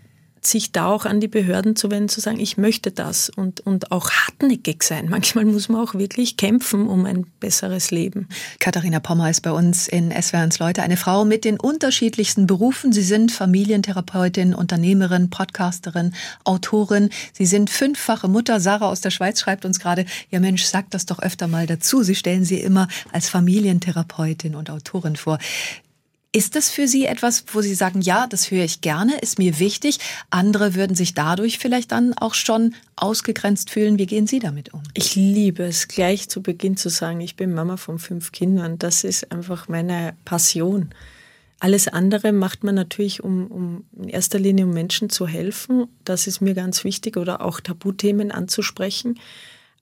sich 0.47 0.73
da 0.73 0.87
auch 0.87 1.05
an 1.05 1.21
die 1.21 1.29
Behörden 1.29 1.77
zu 1.77 1.91
wenden, 1.91 2.09
zu 2.09 2.21
sagen, 2.21 2.41
ich 2.41 2.57
möchte 2.57 2.91
das 2.91 3.31
und, 3.31 3.61
und 3.61 3.93
auch 3.93 4.11
hartnäckig 4.11 4.83
sein. 4.83 5.09
Manchmal 5.11 5.45
muss 5.45 5.69
man 5.69 5.81
auch 5.81 5.95
wirklich 5.95 6.37
kämpfen 6.37 6.89
um 6.89 7.05
ein 7.07 7.27
besseres 7.41 7.91
Leben. 7.91 8.29
Katharina 8.59 9.01
Pommer 9.01 9.31
ist 9.31 9.43
bei 9.43 9.53
uns 9.53 9.89
in 9.89 10.11
SWRs 10.11 10.59
Leute, 10.59 10.83
eine 10.83 10.97
Frau 10.97 11.25
mit 11.25 11.45
den 11.45 11.59
unterschiedlichsten 11.59 12.47
Berufen. 12.47 12.93
Sie 12.93 13.03
sind 13.03 13.33
Familientherapeutin, 13.33 14.55
Unternehmerin, 14.55 15.31
Podcasterin, 15.31 16.15
Autorin. 16.45 17.11
Sie 17.33 17.47
sind 17.47 17.71
fünffache 17.71 18.29
Mutter. 18.29 18.61
Sarah 18.61 18.89
aus 18.89 19.01
der 19.01 19.11
Schweiz 19.11 19.41
schreibt 19.41 19.65
uns 19.65 19.81
gerade, 19.81 20.05
ja 20.31 20.41
Mensch, 20.41 20.65
sag 20.65 20.91
das 20.91 21.07
doch 21.07 21.19
öfter 21.19 21.49
mal 21.49 21.67
dazu. 21.67 22.03
Sie 22.03 22.15
stellen 22.15 22.45
sie 22.45 22.61
immer 22.61 22.89
als 23.13 23.29
Familientherapeutin 23.29 24.55
und 24.55 24.71
Autorin 24.71 25.17
vor. 25.17 25.39
Ist 26.31 26.57
das 26.57 26.69
für 26.69 26.87
Sie 26.87 27.07
etwas, 27.07 27.45
wo 27.53 27.63
Sie 27.63 27.75
sagen, 27.75 28.03
ja, 28.03 28.27
das 28.27 28.51
höre 28.51 28.65
ich 28.65 28.83
gerne, 28.83 29.19
ist 29.19 29.39
mir 29.39 29.59
wichtig. 29.59 29.99
Andere 30.29 30.75
würden 30.75 30.95
sich 30.95 31.15
dadurch 31.15 31.59
vielleicht 31.59 31.91
dann 31.91 32.13
auch 32.13 32.35
schon 32.35 32.75
ausgegrenzt 32.97 33.71
fühlen. 33.71 33.99
Wie 33.99 34.05
gehen 34.05 34.27
Sie 34.27 34.39
damit 34.39 34.75
um? 34.75 34.83
Ich 34.93 35.15
liebe 35.15 35.63
es, 35.65 35.89
gleich 35.89 36.29
zu 36.29 36.43
Beginn 36.43 36.77
zu 36.77 36.91
sagen, 36.91 37.23
ich 37.23 37.37
bin 37.37 37.55
Mama 37.55 37.79
von 37.79 37.99
fünf 37.99 38.31
Kindern. 38.31 38.79
Das 38.79 39.05
ist 39.05 39.33
einfach 39.33 39.69
meine 39.69 40.15
Passion. 40.27 40.91
Alles 41.61 41.89
andere 41.89 42.33
macht 42.33 42.63
man 42.63 42.75
natürlich, 42.75 43.25
um, 43.25 43.47
um 43.47 43.85
in 43.97 44.11
erster 44.11 44.39
Linie 44.39 44.67
um 44.67 44.73
Menschen 44.75 45.09
zu 45.09 45.27
helfen. 45.27 45.89
Das 46.05 46.27
ist 46.27 46.43
mir 46.43 46.53
ganz 46.53 46.85
wichtig 46.85 47.17
oder 47.17 47.41
auch 47.41 47.59
Tabuthemen 47.61 48.33
anzusprechen. 48.33 49.19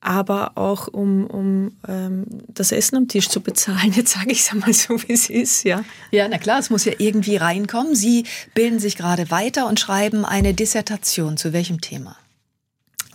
Aber 0.06 0.52
auch 0.54 0.86
um, 0.86 1.26
um 1.26 1.72
ähm, 1.88 2.26
das 2.46 2.70
Essen 2.70 2.94
am 2.94 3.08
Tisch 3.08 3.28
zu 3.28 3.40
bezahlen. 3.40 3.92
Jetzt 3.92 4.12
sage 4.12 4.30
ich 4.30 4.42
es 4.42 4.52
einmal 4.52 4.72
so, 4.72 5.02
wie 5.02 5.12
es 5.12 5.28
ist, 5.28 5.64
ja. 5.64 5.84
Ja, 6.12 6.28
na 6.28 6.38
klar, 6.38 6.60
es 6.60 6.70
muss 6.70 6.84
ja 6.84 6.92
irgendwie 6.96 7.34
reinkommen. 7.34 7.96
Sie 7.96 8.24
bilden 8.54 8.78
sich 8.78 8.96
gerade 8.96 9.32
weiter 9.32 9.66
und 9.66 9.80
schreiben 9.80 10.24
eine 10.24 10.54
Dissertation. 10.54 11.36
Zu 11.36 11.52
welchem 11.52 11.80
Thema? 11.80 12.16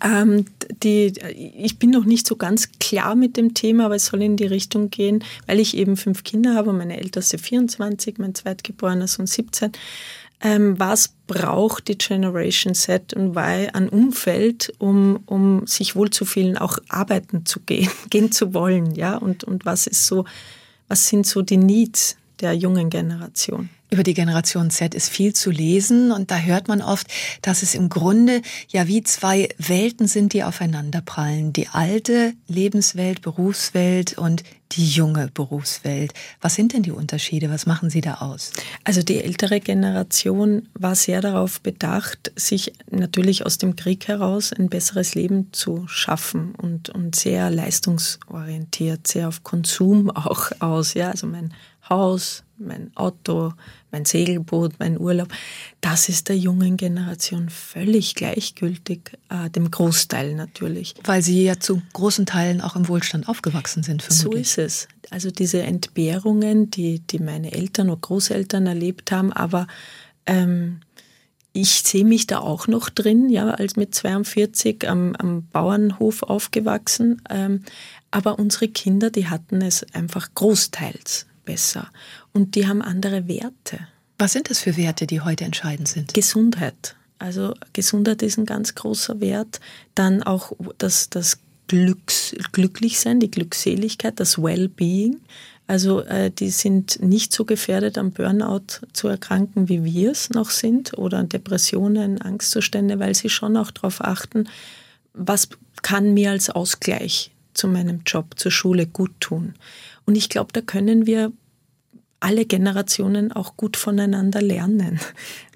Ähm, 0.03 0.45
die, 0.83 1.13
ich 1.57 1.79
bin 1.79 1.91
noch 1.91 2.03
nicht 2.03 2.27
so 2.27 2.35
ganz 2.35 2.69
klar 2.81 3.15
mit 3.15 3.37
dem 3.37 3.53
Thema, 3.53 3.85
aber 3.85 3.95
es 3.95 4.07
soll 4.07 4.21
in 4.21 4.35
die 4.35 4.45
Richtung 4.45 4.89
gehen, 4.89 5.23
weil 5.47 5.61
ich 5.61 5.77
eben 5.77 5.95
fünf 5.95 6.25
Kinder 6.25 6.55
habe, 6.55 6.73
meine 6.73 6.99
älteste 6.99 7.37
24, 7.37 8.17
mein 8.17 8.35
zweitgeborener 8.35 9.07
Sohn 9.07 9.27
17. 9.27 9.71
Ähm, 10.43 10.79
was 10.79 11.13
braucht 11.27 11.87
die 11.87 11.97
Generation 11.97 12.73
Z 12.73 13.13
und 13.13 13.35
weil 13.35 13.69
ein 13.73 13.89
Umfeld, 13.89 14.73
um, 14.79 15.21
um 15.27 15.67
sich 15.67 15.95
wohlzufühlen, 15.95 16.57
auch 16.57 16.79
arbeiten 16.89 17.45
zu 17.45 17.59
gehen, 17.59 17.89
gehen 18.09 18.31
zu 18.31 18.53
wollen, 18.53 18.95
ja? 18.95 19.17
Und, 19.17 19.43
und 19.43 19.65
was 19.65 19.87
ist 19.87 20.05
so, 20.07 20.25
was 20.87 21.07
sind 21.07 21.27
so 21.27 21.41
die 21.41 21.57
Needs 21.57 22.17
der 22.39 22.53
jungen 22.53 22.89
Generation? 22.89 23.69
Über 23.91 24.03
die 24.03 24.13
Generation 24.13 24.71
Z 24.71 24.95
ist 24.95 25.09
viel 25.09 25.33
zu 25.33 25.51
lesen 25.51 26.13
und 26.13 26.31
da 26.31 26.37
hört 26.37 26.69
man 26.69 26.81
oft, 26.81 27.07
dass 27.41 27.61
es 27.61 27.75
im 27.75 27.89
Grunde 27.89 28.41
ja 28.69 28.87
wie 28.87 29.03
zwei 29.03 29.49
Welten 29.57 30.07
sind, 30.07 30.31
die 30.31 30.43
aufeinanderprallen. 30.43 31.51
Die 31.51 31.67
alte 31.67 32.33
Lebenswelt, 32.47 33.21
Berufswelt 33.21 34.17
und 34.17 34.43
die 34.71 34.87
junge 34.87 35.29
Berufswelt. 35.33 36.13
Was 36.39 36.55
sind 36.55 36.73
denn 36.73 36.83
die 36.83 36.91
Unterschiede? 36.91 37.49
Was 37.49 37.65
machen 37.65 37.89
Sie 37.89 38.01
da 38.01 38.15
aus? 38.15 38.51
Also 38.83 39.01
die 39.01 39.23
ältere 39.23 39.59
Generation 39.59 40.69
war 40.73 40.95
sehr 40.95 41.21
darauf 41.21 41.61
bedacht, 41.61 42.31
sich 42.35 42.73
natürlich 42.89 43.45
aus 43.45 43.57
dem 43.57 43.75
Krieg 43.75 44.07
heraus 44.07 44.53
ein 44.53 44.69
besseres 44.69 45.15
Leben 45.15 45.51
zu 45.51 45.87
schaffen 45.87 46.55
und, 46.55 46.89
und 46.89 47.15
sehr 47.15 47.49
leistungsorientiert, 47.49 49.07
sehr 49.07 49.27
auf 49.27 49.43
Konsum 49.43 50.09
auch 50.15 50.51
aus. 50.59 50.93
Ja, 50.93 51.11
also 51.11 51.27
mein 51.27 51.53
Haus, 51.89 52.43
mein 52.61 52.91
Auto, 52.95 53.53
mein 53.91 54.05
Segelboot, 54.05 54.73
mein 54.79 54.99
Urlaub, 54.99 55.29
das 55.81 56.09
ist 56.09 56.29
der 56.29 56.37
jungen 56.37 56.77
Generation 56.77 57.49
völlig 57.49 58.15
gleichgültig, 58.15 59.17
äh, 59.29 59.49
dem 59.49 59.69
Großteil 59.71 60.35
natürlich. 60.35 60.93
Weil 61.03 61.21
Sie 61.21 61.43
ja 61.43 61.59
zu 61.59 61.81
großen 61.93 62.25
Teilen 62.25 62.61
auch 62.61 62.75
im 62.75 62.87
Wohlstand 62.87 63.27
aufgewachsen 63.27 63.83
sind, 63.83 64.01
So 64.01 64.13
vermutlich. 64.13 64.41
ist 64.43 64.57
es. 64.57 64.87
Also 65.09 65.31
diese 65.31 65.61
Entbehrungen, 65.63 66.71
die, 66.71 66.99
die 66.99 67.19
meine 67.19 67.51
Eltern 67.51 67.89
oder 67.89 67.99
Großeltern 67.99 68.65
erlebt 68.67 69.11
haben, 69.11 69.33
aber 69.33 69.67
ähm, 70.25 70.79
ich 71.53 71.81
sehe 71.83 72.05
mich 72.05 72.27
da 72.27 72.39
auch 72.39 72.67
noch 72.67 72.89
drin, 72.89 73.29
ja, 73.29 73.49
als 73.49 73.75
mit 73.75 73.93
42 73.93 74.87
am, 74.87 75.15
am 75.17 75.47
Bauernhof 75.51 76.23
aufgewachsen. 76.23 77.21
Ähm, 77.29 77.63
aber 78.09 78.39
unsere 78.39 78.67
Kinder, 78.69 79.09
die 79.09 79.27
hatten 79.27 79.61
es 79.61 79.85
einfach 79.93 80.29
großteils 80.33 81.25
besser. 81.45 81.89
Und 82.33 82.55
die 82.55 82.67
haben 82.67 82.81
andere 82.81 83.27
Werte. 83.27 83.87
Was 84.17 84.33
sind 84.33 84.49
das 84.49 84.59
für 84.59 84.77
Werte, 84.77 85.07
die 85.07 85.21
heute 85.21 85.45
entscheidend 85.45 85.87
sind? 85.87 86.13
Gesundheit. 86.13 86.95
Also 87.19 87.53
Gesundheit 87.73 88.21
ist 88.21 88.37
ein 88.37 88.45
ganz 88.45 88.75
großer 88.75 89.19
Wert. 89.19 89.59
Dann 89.95 90.23
auch 90.23 90.53
das, 90.77 91.09
das 91.09 91.39
Glücks, 91.67 92.35
Glücklichsein, 92.51 93.19
die 93.19 93.31
Glückseligkeit, 93.31 94.19
das 94.19 94.41
Wellbeing. 94.41 95.21
Also 95.67 96.01
äh, 96.01 96.31
die 96.31 96.49
sind 96.49 97.01
nicht 97.01 97.31
so 97.31 97.45
gefährdet, 97.45 97.97
am 97.97 98.11
Burnout 98.11 98.85
zu 98.91 99.07
erkranken, 99.07 99.69
wie 99.69 99.83
wir 99.83 100.11
es 100.11 100.29
noch 100.29 100.49
sind, 100.49 100.97
oder 100.97 101.19
an 101.19 101.29
Depressionen, 101.29 102.21
Angstzustände, 102.21 102.99
weil 102.99 103.15
sie 103.15 103.29
schon 103.29 103.55
auch 103.55 103.71
darauf 103.71 104.03
achten, 104.03 104.49
was 105.13 105.47
kann 105.81 106.13
mir 106.13 106.31
als 106.31 106.49
Ausgleich 106.49 107.31
zu 107.53 107.67
meinem 107.67 108.01
Job, 108.05 108.37
zur 108.37 108.51
Schule 108.51 108.85
gut 108.85 109.11
tun. 109.19 109.53
Und 110.05 110.15
ich 110.15 110.29
glaube, 110.29 110.51
da 110.53 110.61
können 110.61 111.05
wir 111.05 111.31
alle 112.19 112.45
Generationen 112.45 113.31
auch 113.31 113.57
gut 113.57 113.75
voneinander 113.77 114.41
lernen. 114.41 114.99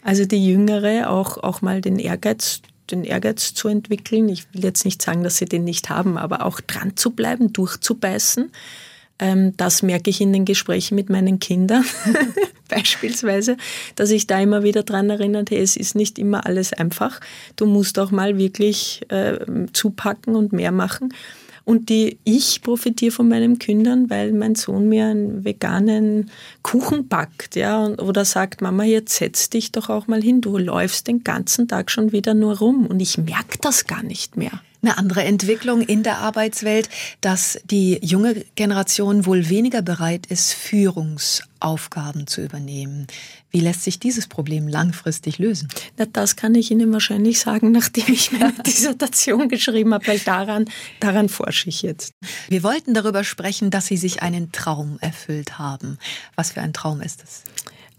Also 0.02 0.26
die 0.26 0.46
Jüngere 0.46 1.10
auch, 1.10 1.38
auch 1.38 1.62
mal 1.62 1.82
den 1.82 2.00
Ehrgeiz, 2.00 2.62
den 2.92 3.04
Ehrgeiz 3.04 3.54
zu 3.54 3.68
entwickeln. 3.68 4.30
Ich 4.30 4.52
will 4.54 4.64
jetzt 4.64 4.84
nicht 4.84 5.02
sagen, 5.02 5.24
dass 5.24 5.38
sie 5.38 5.46
den 5.46 5.64
nicht 5.64 5.90
haben, 5.90 6.18
aber 6.18 6.46
auch 6.46 6.60
dran 6.62 6.98
zu 6.98 7.12
bleiben, 7.12 7.54
durchzubeißen. 7.54 8.52
Ähm, 9.20 9.56
das 9.58 9.82
merke 9.82 10.10
ich 10.10 10.20
in 10.22 10.34
den 10.34 10.44
Gesprächen 10.46 10.96
mit 10.96 11.10
meinen 11.10 11.40
Kindern 11.40 11.86
beispielsweise, 12.68 13.58
dass 13.96 14.10
ich 14.10 14.28
da 14.28 14.40
immer 14.40 14.64
wieder 14.64 14.84
dran 14.84 15.10
erinnert, 15.10 15.52
hey, 15.52 15.62
es 15.62 15.78
ist 15.78 15.96
nicht 15.96 16.20
immer 16.20 16.46
alles 16.46 16.74
einfach. 16.74 17.22
Du 17.56 17.66
musst 17.66 17.98
auch 18.00 18.12
mal 18.12 18.38
wirklich 18.38 19.02
äh, 19.10 19.38
zupacken 19.72 20.36
und 20.36 20.52
mehr 20.52 20.72
machen. 20.72 21.14
Und 21.66 21.90
die, 21.90 22.20
ich 22.24 22.62
profitiere 22.62 23.12
von 23.12 23.28
meinen 23.28 23.58
Kindern, 23.58 24.10
weil 24.12 24.32
mein 24.34 24.54
Sohn 24.54 24.88
mir 24.88 25.08
einen 25.08 25.44
veganen 25.44 26.30
Kuchen 26.62 27.08
backt, 27.08 27.56
ja, 27.56 27.84
und, 27.84 28.00
oder 28.00 28.24
sagt, 28.24 28.62
Mama, 28.62 28.84
jetzt 28.84 29.16
setz 29.16 29.50
dich 29.50 29.72
doch 29.72 29.90
auch 29.90 30.08
mal 30.08 30.22
hin, 30.22 30.42
du 30.42 30.60
läufst 30.60 31.08
den 31.08 31.24
ganzen 31.24 31.68
Tag 31.68 31.90
schon 31.90 32.12
wieder 32.12 32.36
nur 32.36 32.60
rum 32.60 32.86
und 32.86 33.00
ich 33.00 33.18
merke 33.18 33.58
das 33.62 33.88
gar 33.88 34.04
nicht 34.04 34.38
mehr. 34.38 34.62
Eine 34.86 35.00
andere 35.00 35.24
Entwicklung 35.24 35.82
in 35.82 36.04
der 36.04 36.20
Arbeitswelt, 36.20 36.90
dass 37.20 37.60
die 37.64 37.98
junge 38.04 38.46
Generation 38.54 39.26
wohl 39.26 39.50
weniger 39.50 39.82
bereit 39.82 40.28
ist, 40.28 40.54
Führungsaufgaben 40.54 42.28
zu 42.28 42.44
übernehmen. 42.44 43.08
Wie 43.50 43.62
lässt 43.62 43.82
sich 43.82 43.98
dieses 43.98 44.28
Problem 44.28 44.68
langfristig 44.68 45.40
lösen? 45.40 45.70
Na, 45.98 46.06
das 46.06 46.36
kann 46.36 46.54
ich 46.54 46.70
Ihnen 46.70 46.94
wahrscheinlich 46.94 47.40
sagen, 47.40 47.72
nachdem 47.72 48.14
ich 48.14 48.32
meine 48.32 48.54
Dissertation 48.64 49.50
geschrieben 49.50 49.92
habe, 49.92 50.06
weil 50.06 50.20
daran, 50.20 50.66
daran 51.00 51.30
forsche 51.30 51.68
ich 51.68 51.82
jetzt. 51.82 52.12
Wir 52.48 52.62
wollten 52.62 52.94
darüber 52.94 53.24
sprechen, 53.24 53.72
dass 53.72 53.88
Sie 53.88 53.98
sich 53.98 54.22
einen 54.22 54.52
Traum 54.52 55.00
erfüllt 55.02 55.58
haben. 55.58 55.98
Was 56.36 56.52
für 56.52 56.62
ein 56.62 56.74
Traum 56.74 57.02
ist 57.02 57.24
es? 57.24 57.42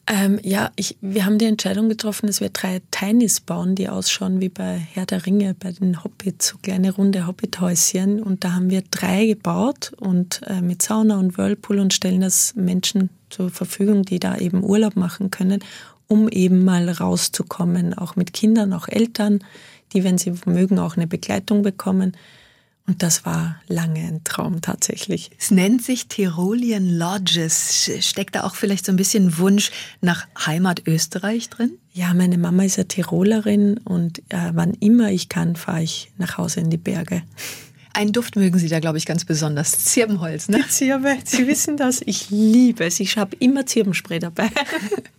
Ähm, 0.08 0.38
ja, 0.42 0.70
ich, 0.76 0.96
wir 1.00 1.26
haben 1.26 1.38
die 1.38 1.46
Entscheidung 1.46 1.88
getroffen, 1.88 2.28
dass 2.28 2.40
wir 2.40 2.50
drei 2.50 2.80
Tinys 2.92 3.40
bauen, 3.40 3.74
die 3.74 3.88
ausschauen 3.88 4.40
wie 4.40 4.48
bei 4.48 4.76
Herr 4.92 5.04
der 5.04 5.26
Ringe, 5.26 5.54
bei 5.58 5.72
den 5.72 6.04
Hobbits, 6.04 6.48
so 6.48 6.58
kleine 6.58 6.92
runde 6.92 7.26
Hobbithäuschen. 7.26 8.22
Und 8.22 8.44
da 8.44 8.52
haben 8.52 8.70
wir 8.70 8.82
drei 8.82 9.26
gebaut 9.26 9.92
und 9.98 10.42
äh, 10.46 10.60
mit 10.60 10.80
Sauna 10.80 11.18
und 11.18 11.36
Whirlpool 11.36 11.80
und 11.80 11.92
stellen 11.92 12.20
das 12.20 12.54
Menschen 12.54 13.10
zur 13.30 13.50
Verfügung, 13.50 14.04
die 14.04 14.20
da 14.20 14.36
eben 14.36 14.62
Urlaub 14.62 14.94
machen 14.94 15.32
können, 15.32 15.64
um 16.06 16.28
eben 16.28 16.64
mal 16.64 16.88
rauszukommen, 16.88 17.92
auch 17.94 18.14
mit 18.14 18.32
Kindern, 18.32 18.72
auch 18.72 18.86
Eltern, 18.86 19.40
die, 19.92 20.04
wenn 20.04 20.18
sie 20.18 20.34
mögen, 20.46 20.78
auch 20.78 20.96
eine 20.96 21.08
Begleitung 21.08 21.62
bekommen. 21.62 22.16
Und 22.86 23.02
das 23.02 23.26
war 23.26 23.60
lange 23.66 24.00
ein 24.00 24.22
Traum 24.22 24.60
tatsächlich. 24.60 25.30
Es 25.38 25.50
nennt 25.50 25.82
sich 25.82 26.06
Tirolian 26.06 26.88
Lodges. 26.88 27.90
Steckt 28.00 28.36
da 28.36 28.44
auch 28.44 28.54
vielleicht 28.54 28.86
so 28.86 28.92
ein 28.92 28.96
bisschen 28.96 29.38
Wunsch 29.38 29.72
nach 30.00 30.26
Heimat 30.46 30.86
Österreich 30.86 31.50
drin? 31.50 31.72
Ja, 31.92 32.14
meine 32.14 32.38
Mama 32.38 32.64
ist 32.64 32.76
ja 32.76 32.84
Tirolerin 32.84 33.78
und 33.78 34.20
äh, 34.28 34.50
wann 34.52 34.74
immer 34.74 35.10
ich 35.10 35.28
kann, 35.28 35.56
fahre 35.56 35.82
ich 35.82 36.12
nach 36.16 36.38
Hause 36.38 36.60
in 36.60 36.70
die 36.70 36.76
Berge. 36.76 37.22
Einen 37.92 38.12
Duft 38.12 38.36
mögen 38.36 38.58
Sie 38.58 38.68
da, 38.68 38.78
glaube 38.78 38.98
ich, 38.98 39.06
ganz 39.06 39.24
besonders. 39.24 39.72
Zirbenholz, 39.86 40.48
ne? 40.48 40.58
Die 40.58 40.68
Zirbe, 40.68 41.16
Sie 41.24 41.46
wissen 41.46 41.78
das. 41.78 42.02
Ich 42.04 42.30
liebe 42.30 42.84
es. 42.84 43.00
Ich 43.00 43.16
habe 43.16 43.34
immer 43.40 43.64
Zirbenspray 43.66 44.18
dabei. 44.18 44.50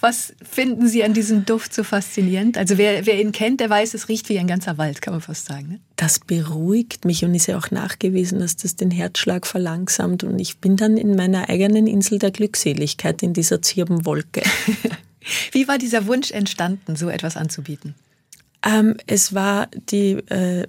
Was 0.00 0.34
finden 0.42 0.88
Sie 0.88 1.04
an 1.04 1.14
diesem 1.14 1.44
Duft 1.44 1.74
so 1.74 1.84
faszinierend? 1.84 2.58
Also 2.58 2.78
wer, 2.78 3.06
wer 3.06 3.20
ihn 3.20 3.32
kennt, 3.32 3.60
der 3.60 3.70
weiß, 3.70 3.94
es 3.94 4.08
riecht 4.08 4.28
wie 4.28 4.38
ein 4.38 4.46
ganzer 4.46 4.78
Wald, 4.78 5.02
kann 5.02 5.14
man 5.14 5.20
fast 5.20 5.46
sagen. 5.46 5.68
Ne? 5.68 5.80
Das 5.96 6.18
beruhigt 6.18 7.04
mich 7.04 7.24
und 7.24 7.34
ist 7.34 7.46
ja 7.46 7.58
auch 7.58 7.70
nachgewiesen, 7.70 8.40
dass 8.40 8.56
das 8.56 8.76
den 8.76 8.90
Herzschlag 8.90 9.46
verlangsamt. 9.46 10.24
Und 10.24 10.38
ich 10.38 10.58
bin 10.58 10.76
dann 10.76 10.96
in 10.96 11.16
meiner 11.16 11.48
eigenen 11.48 11.86
Insel 11.86 12.18
der 12.18 12.30
Glückseligkeit 12.30 13.22
in 13.22 13.32
dieser 13.32 13.62
Zirbenwolke. 13.62 14.42
wie 15.52 15.68
war 15.68 15.78
dieser 15.78 16.06
Wunsch 16.06 16.30
entstanden, 16.30 16.96
so 16.96 17.08
etwas 17.08 17.36
anzubieten? 17.36 17.94
Ähm, 18.66 18.96
es 19.06 19.32
war 19.32 19.68
die 19.90 20.18
äh, 20.28 20.62
äh, 20.62 20.66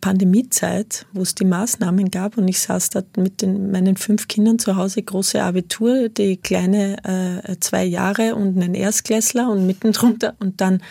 Pandemiezeit, 0.00 1.06
wo 1.12 1.22
es 1.22 1.36
die 1.36 1.44
Maßnahmen 1.44 2.10
gab 2.10 2.38
und 2.38 2.48
ich 2.48 2.58
saß 2.58 2.90
dort 2.90 3.16
mit 3.16 3.40
den, 3.40 3.70
meinen 3.70 3.96
fünf 3.96 4.26
Kindern 4.26 4.58
zu 4.58 4.74
Hause, 4.74 5.02
große 5.02 5.40
Abitur, 5.40 6.08
die 6.08 6.38
kleine 6.38 6.96
äh, 7.44 7.56
zwei 7.60 7.84
Jahre 7.84 8.34
und 8.34 8.60
einen 8.60 8.74
Erstklässler 8.74 9.48
und 9.48 9.66
mitten 9.66 9.92
drunter 9.92 10.34
und 10.40 10.60
dann 10.60 10.82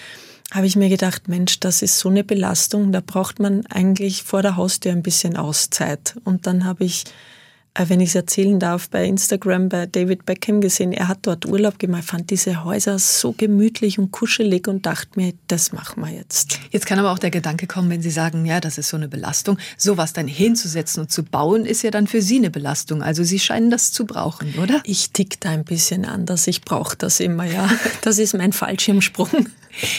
habe 0.54 0.68
ich 0.68 0.76
mir 0.76 0.90
gedacht, 0.90 1.28
Mensch, 1.28 1.60
das 1.60 1.82
ist 1.82 2.00
so 2.00 2.08
eine 2.08 2.24
Belastung, 2.24 2.92
da 2.92 3.02
braucht 3.06 3.40
man 3.40 3.66
eigentlich 3.66 4.24
vor 4.24 4.42
der 4.42 4.56
Haustür 4.56 4.94
ein 4.94 5.04
bisschen 5.04 5.36
Auszeit. 5.36 6.16
Und 6.24 6.48
dann 6.48 6.64
habe 6.64 6.86
ich 6.86 7.04
wenn 7.78 8.00
ich 8.00 8.10
es 8.10 8.16
erzählen 8.16 8.60
darf, 8.60 8.90
bei 8.90 9.06
Instagram 9.06 9.70
bei 9.70 9.86
David 9.86 10.26
Beckham 10.26 10.62
gesehen. 10.62 10.94
Er 10.94 11.08
hat 11.08 11.20
dort 11.24 11.46
Urlaub 11.46 11.78
gemacht, 11.78 12.06
fand 12.06 12.30
diese 12.30 12.64
Häuser 12.64 12.98
so 13.00 13.34
gemütlich 13.34 14.00
und 14.00 14.12
kuschelig 14.12 14.68
und 14.68 14.86
dachte 14.86 15.20
mir, 15.20 15.34
das 15.48 15.74
machen 15.74 16.02
wir 16.04 16.12
jetzt. 16.12 16.60
Jetzt 16.72 16.86
kann 16.86 17.00
aber 17.00 17.12
auch 17.12 17.20
der 17.20 17.32
Gedanke 17.32 17.68
kommen, 17.68 17.90
wenn 17.90 18.02
Sie 18.02 18.10
sagen, 18.10 18.46
ja, 18.46 18.62
das 18.62 18.78
ist 18.78 18.90
so 18.90 18.98
eine 18.98 19.10
Belastung, 19.10 19.58
sowas 19.78 20.14
dann 20.14 20.28
hinzusetzen 20.28 21.02
und 21.02 21.12
zu 21.12 21.24
bauen, 21.24 21.66
ist 21.66 21.82
ja 21.84 21.92
dann 21.92 22.08
für 22.08 22.22
Sie 22.22 22.38
eine 22.38 22.50
Belastung. 22.50 23.04
Also 23.04 23.24
Sie 23.24 23.40
scheinen 23.40 23.70
das 23.70 23.92
zu 23.92 24.06
brauchen, 24.06 24.54
oder? 24.62 24.82
Ich 24.86 25.12
tick 25.12 25.42
da 25.42 25.50
ein 25.50 25.66
bisschen 25.66 26.06
anders. 26.06 26.48
Ich 26.48 26.62
brauche 26.62 26.96
das 26.96 27.20
immer, 27.20 27.46
ja. 27.46 27.70
Das 28.02 28.20
ist 28.20 28.36
mein 28.36 28.54
Fallschirmsprung. 28.54 29.48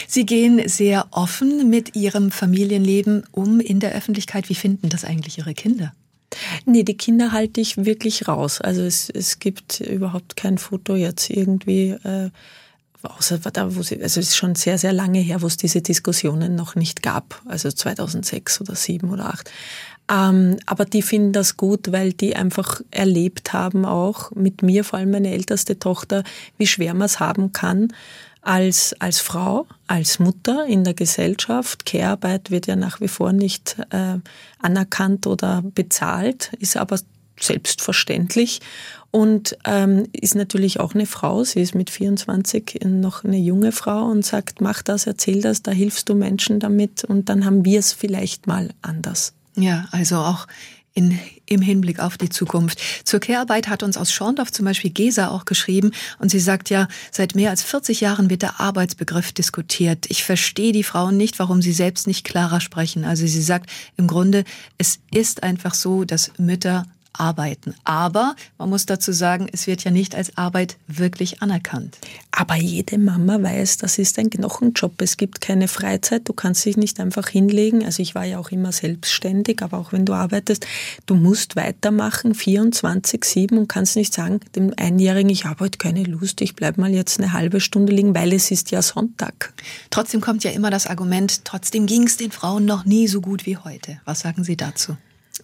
Sie 0.06 0.24
gehen 0.24 0.68
sehr 0.68 1.06
offen 1.10 1.68
mit 1.68 1.96
Ihrem 1.96 2.30
Familienleben 2.30 3.24
um 3.32 3.60
in 3.60 3.80
der 3.80 3.92
Öffentlichkeit. 3.92 4.48
Wie 4.48 4.54
finden 4.54 4.88
das 4.88 5.04
eigentlich 5.04 5.38
Ihre 5.38 5.54
Kinder? 5.54 5.92
Nee, 6.64 6.82
die 6.82 6.96
Kinder 6.96 7.32
halte 7.32 7.60
ich 7.60 7.84
wirklich 7.84 8.28
raus. 8.28 8.60
Also 8.60 8.82
es, 8.82 9.10
es 9.10 9.38
gibt 9.38 9.80
überhaupt 9.80 10.36
kein 10.36 10.58
Foto 10.58 10.94
jetzt 10.94 11.30
irgendwie, 11.30 11.90
äh, 11.90 12.30
außer 13.02 13.38
da, 13.38 13.76
wo 13.76 13.82
sie, 13.82 14.02
also 14.02 14.20
es 14.20 14.30
ist 14.30 14.36
schon 14.36 14.54
sehr, 14.54 14.78
sehr 14.78 14.92
lange 14.92 15.20
her, 15.20 15.42
wo 15.42 15.46
es 15.46 15.56
diese 15.56 15.82
Diskussionen 15.82 16.54
noch 16.54 16.74
nicht 16.74 17.02
gab. 17.02 17.42
Also 17.46 17.70
2006 17.70 18.60
oder 18.60 18.74
2007 18.74 19.10
oder 19.10 19.24
2008. 19.24 19.50
Ähm, 20.08 20.58
aber 20.66 20.84
die 20.84 21.02
finden 21.02 21.32
das 21.32 21.56
gut, 21.56 21.90
weil 21.90 22.12
die 22.12 22.36
einfach 22.36 22.80
erlebt 22.90 23.52
haben 23.52 23.84
auch 23.84 24.30
mit 24.32 24.62
mir, 24.62 24.84
vor 24.84 24.98
allem 24.98 25.10
meine 25.10 25.32
älteste 25.32 25.78
Tochter, 25.78 26.22
wie 26.58 26.66
schwer 26.66 26.94
man 26.94 27.06
es 27.06 27.18
haben 27.18 27.52
kann, 27.52 27.92
als, 28.46 28.94
als 29.00 29.20
Frau, 29.20 29.66
als 29.88 30.20
Mutter 30.20 30.66
in 30.66 30.84
der 30.84 30.94
Gesellschaft. 30.94 31.84
Care-Arbeit 31.84 32.52
wird 32.52 32.68
ja 32.68 32.76
nach 32.76 33.00
wie 33.00 33.08
vor 33.08 33.32
nicht 33.32 33.76
äh, 33.90 34.18
anerkannt 34.60 35.26
oder 35.26 35.62
bezahlt, 35.62 36.52
ist 36.60 36.76
aber 36.76 37.00
selbstverständlich 37.40 38.60
und 39.10 39.58
ähm, 39.64 40.08
ist 40.12 40.36
natürlich 40.36 40.78
auch 40.78 40.94
eine 40.94 41.06
Frau. 41.06 41.42
Sie 41.42 41.60
ist 41.60 41.74
mit 41.74 41.90
24 41.90 42.80
noch 42.84 43.24
eine 43.24 43.36
junge 43.36 43.72
Frau 43.72 44.04
und 44.06 44.24
sagt, 44.24 44.60
mach 44.60 44.82
das, 44.82 45.06
erzähl 45.06 45.40
das, 45.40 45.62
da 45.62 45.72
hilfst 45.72 46.08
du 46.08 46.14
Menschen 46.14 46.60
damit 46.60 47.02
und 47.02 47.28
dann 47.28 47.44
haben 47.44 47.64
wir 47.64 47.80
es 47.80 47.92
vielleicht 47.92 48.46
mal 48.46 48.70
anders. 48.80 49.32
Ja, 49.56 49.86
also 49.90 50.16
auch 50.18 50.46
in, 50.96 51.18
im 51.44 51.60
Hinblick 51.60 52.00
auf 52.00 52.16
die 52.16 52.30
Zukunft. 52.30 52.80
Zur 53.04 53.20
Kehrarbeit 53.20 53.68
hat 53.68 53.82
uns 53.82 53.98
aus 53.98 54.10
Schorndorf 54.10 54.50
zum 54.50 54.64
Beispiel 54.64 54.90
Gesa 54.90 55.28
auch 55.28 55.44
geschrieben 55.44 55.92
und 56.18 56.30
sie 56.30 56.40
sagt 56.40 56.70
ja, 56.70 56.88
seit 57.12 57.34
mehr 57.34 57.50
als 57.50 57.62
40 57.62 58.00
Jahren 58.00 58.30
wird 58.30 58.42
der 58.42 58.60
Arbeitsbegriff 58.60 59.32
diskutiert. 59.32 60.06
Ich 60.08 60.24
verstehe 60.24 60.72
die 60.72 60.82
Frauen 60.82 61.18
nicht, 61.18 61.38
warum 61.38 61.60
sie 61.60 61.72
selbst 61.72 62.06
nicht 62.06 62.24
klarer 62.24 62.60
sprechen. 62.60 63.04
Also 63.04 63.26
sie 63.26 63.42
sagt 63.42 63.70
im 63.98 64.06
Grunde, 64.06 64.44
es 64.78 64.98
ist 65.12 65.42
einfach 65.42 65.74
so, 65.74 66.04
dass 66.04 66.32
Mütter 66.38 66.86
arbeiten. 67.18 67.74
Aber 67.84 68.36
man 68.58 68.68
muss 68.70 68.86
dazu 68.86 69.12
sagen, 69.12 69.48
es 69.52 69.66
wird 69.66 69.84
ja 69.84 69.90
nicht 69.90 70.14
als 70.14 70.36
Arbeit 70.36 70.76
wirklich 70.86 71.42
anerkannt. 71.42 71.98
Aber 72.32 72.56
jede 72.56 72.98
Mama 72.98 73.42
weiß, 73.42 73.78
das 73.78 73.98
ist 73.98 74.18
ein 74.18 74.30
Knochenjob. 74.30 75.00
Es 75.00 75.16
gibt 75.16 75.40
keine 75.40 75.68
Freizeit. 75.68 76.28
Du 76.28 76.32
kannst 76.32 76.64
dich 76.64 76.76
nicht 76.76 77.00
einfach 77.00 77.28
hinlegen. 77.28 77.84
Also 77.84 78.02
ich 78.02 78.14
war 78.14 78.24
ja 78.24 78.38
auch 78.38 78.50
immer 78.50 78.72
selbstständig, 78.72 79.62
aber 79.62 79.78
auch 79.78 79.92
wenn 79.92 80.04
du 80.04 80.12
arbeitest, 80.12 80.66
du 81.06 81.14
musst 81.14 81.56
weitermachen, 81.56 82.34
24-7 82.34 83.56
und 83.56 83.68
kannst 83.68 83.96
nicht 83.96 84.12
sagen, 84.12 84.40
dem 84.54 84.72
Einjährigen, 84.76 85.30
ich 85.30 85.44
habe 85.44 85.64
heute 85.64 85.78
keine 85.78 86.04
Lust, 86.04 86.40
ich 86.40 86.54
bleibe 86.54 86.80
mal 86.80 86.92
jetzt 86.92 87.18
eine 87.18 87.32
halbe 87.32 87.60
Stunde 87.60 87.92
liegen, 87.92 88.14
weil 88.14 88.32
es 88.32 88.50
ist 88.50 88.70
ja 88.70 88.82
Sonntag. 88.82 89.52
Trotzdem 89.90 90.20
kommt 90.20 90.44
ja 90.44 90.50
immer 90.50 90.70
das 90.70 90.86
Argument, 90.86 91.44
trotzdem 91.44 91.86
ging 91.86 92.04
es 92.04 92.16
den 92.16 92.30
Frauen 92.30 92.64
noch 92.64 92.84
nie 92.84 93.08
so 93.08 93.20
gut 93.20 93.46
wie 93.46 93.56
heute. 93.56 94.00
Was 94.04 94.20
sagen 94.20 94.44
Sie 94.44 94.56
dazu? 94.56 94.96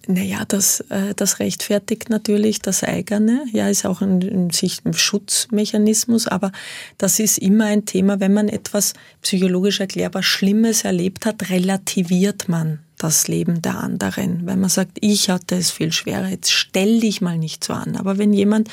Naja, 0.09 0.45
das, 0.49 0.81
äh, 0.89 1.15
das 1.15 1.39
rechtfertigt 1.39 2.11
natürlich 2.11 2.61
das 2.61 2.83
eigene. 2.83 3.45
Ja, 3.53 3.69
ist 3.69 3.87
auch 3.87 4.01
ein, 4.01 4.51
ein 4.51 4.93
Schutzmechanismus, 4.95 6.27
aber 6.27 6.51
das 6.99 7.21
ist 7.21 7.39
immer 7.39 7.67
ein 7.67 7.85
Thema, 7.85 8.19
wenn 8.19 8.33
man 8.33 8.49
etwas 8.49 8.95
psychologisch 9.23 9.79
erklärbar 9.79 10.25
Schlimmes 10.25 10.85
erlebt 10.85 11.25
hat, 11.25 11.51
relativiert 11.51 12.49
man 12.49 12.81
das 12.99 13.29
Leben 13.29 13.63
der 13.63 13.79
anderen. 13.79 14.47
Wenn 14.47 14.61
man 14.61 14.71
sagt, 14.71 14.99
ich 15.01 15.29
hatte 15.31 15.57
es 15.57 15.71
viel 15.71 15.93
schwerer, 15.93 16.29
jetzt 16.29 16.51
stell 16.51 17.01
dich 17.01 17.21
mal 17.21 17.39
nicht 17.39 17.63
so 17.63 17.73
an. 17.73 17.97
Aber 17.97 18.19
wenn 18.19 18.33
jemand 18.33 18.69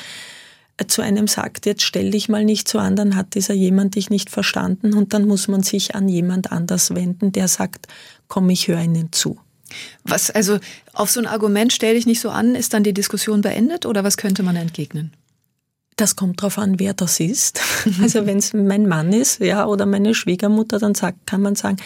äh, 0.78 0.86
zu 0.86 1.00
einem 1.00 1.28
sagt, 1.28 1.64
jetzt 1.64 1.82
stell 1.82 2.10
dich 2.10 2.28
mal 2.28 2.44
nicht 2.44 2.66
so 2.66 2.80
an, 2.80 2.96
dann 2.96 3.14
hat 3.14 3.36
dieser 3.36 3.54
jemand 3.54 3.94
dich 3.94 4.10
nicht 4.10 4.30
verstanden 4.30 4.94
und 4.94 5.14
dann 5.14 5.28
muss 5.28 5.46
man 5.46 5.62
sich 5.62 5.94
an 5.94 6.08
jemand 6.08 6.50
anders 6.50 6.92
wenden, 6.92 7.30
der 7.30 7.46
sagt, 7.46 7.86
komm, 8.26 8.50
ich 8.50 8.66
höre 8.66 8.82
Ihnen 8.82 9.12
zu. 9.12 9.38
Was, 10.04 10.30
also 10.30 10.58
auf 10.92 11.10
so 11.10 11.20
ein 11.20 11.26
Argument 11.26 11.72
stell 11.72 11.94
dich 11.94 12.06
nicht 12.06 12.20
so 12.20 12.30
an, 12.30 12.54
ist 12.54 12.74
dann 12.74 12.82
die 12.82 12.94
Diskussion 12.94 13.40
beendet 13.40 13.86
oder 13.86 14.04
was 14.04 14.16
könnte 14.16 14.42
man 14.42 14.56
entgegnen? 14.56 15.12
Das 16.00 16.16
kommt 16.16 16.40
darauf 16.40 16.56
an, 16.56 16.78
wer 16.78 16.94
das 16.94 17.20
ist. 17.20 17.60
Also 18.00 18.26
wenn 18.26 18.38
es 18.38 18.54
mein 18.54 18.86
Mann 18.86 19.12
ist, 19.12 19.40
ja, 19.40 19.66
oder 19.66 19.84
meine 19.84 20.14
Schwiegermutter, 20.14 20.78
dann 20.78 20.94
sagt, 20.94 21.26
kann 21.26 21.42
man 21.42 21.56
sagen, 21.56 21.76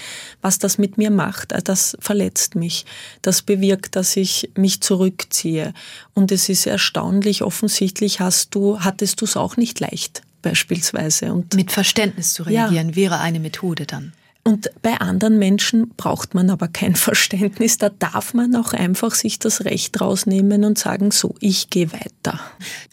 was 0.40 0.58
das 0.58 0.78
mit 0.78 0.98
mir 0.98 1.10
macht. 1.10 1.52
Das 1.64 1.96
verletzt 2.00 2.54
mich. 2.54 2.84
Das 3.22 3.42
bewirkt, 3.42 3.96
dass 3.96 4.16
ich 4.16 4.50
mich 4.56 4.80
zurückziehe. 4.80 5.72
Und 6.14 6.30
es 6.30 6.48
ist 6.48 6.66
erstaunlich, 6.66 7.42
offensichtlich 7.42 8.20
hast 8.20 8.54
du, 8.54 8.80
hattest 8.80 9.20
du 9.20 9.24
es 9.24 9.36
auch 9.36 9.56
nicht 9.56 9.80
leicht, 9.80 10.22
beispielsweise. 10.42 11.32
Und 11.32 11.54
mit 11.54 11.72
Verständnis 11.72 12.34
zu 12.34 12.44
reagieren 12.44 12.90
ja. 12.90 12.96
wäre 12.96 13.20
eine 13.20 13.40
Methode 13.40 13.86
dann. 13.86 14.12
Und 14.46 14.70
bei 14.82 15.00
anderen 15.00 15.38
Menschen 15.38 15.88
braucht 15.96 16.34
man 16.34 16.50
aber 16.50 16.68
kein 16.68 16.94
Verständnis. 16.94 17.78
Da 17.78 17.88
darf 17.88 18.34
man 18.34 18.54
auch 18.54 18.74
einfach 18.74 19.14
sich 19.14 19.38
das 19.38 19.64
Recht 19.64 20.00
rausnehmen 20.00 20.64
und 20.64 20.78
sagen, 20.78 21.10
so, 21.10 21.34
ich 21.40 21.70
gehe 21.70 21.90
weiter. 21.92 22.38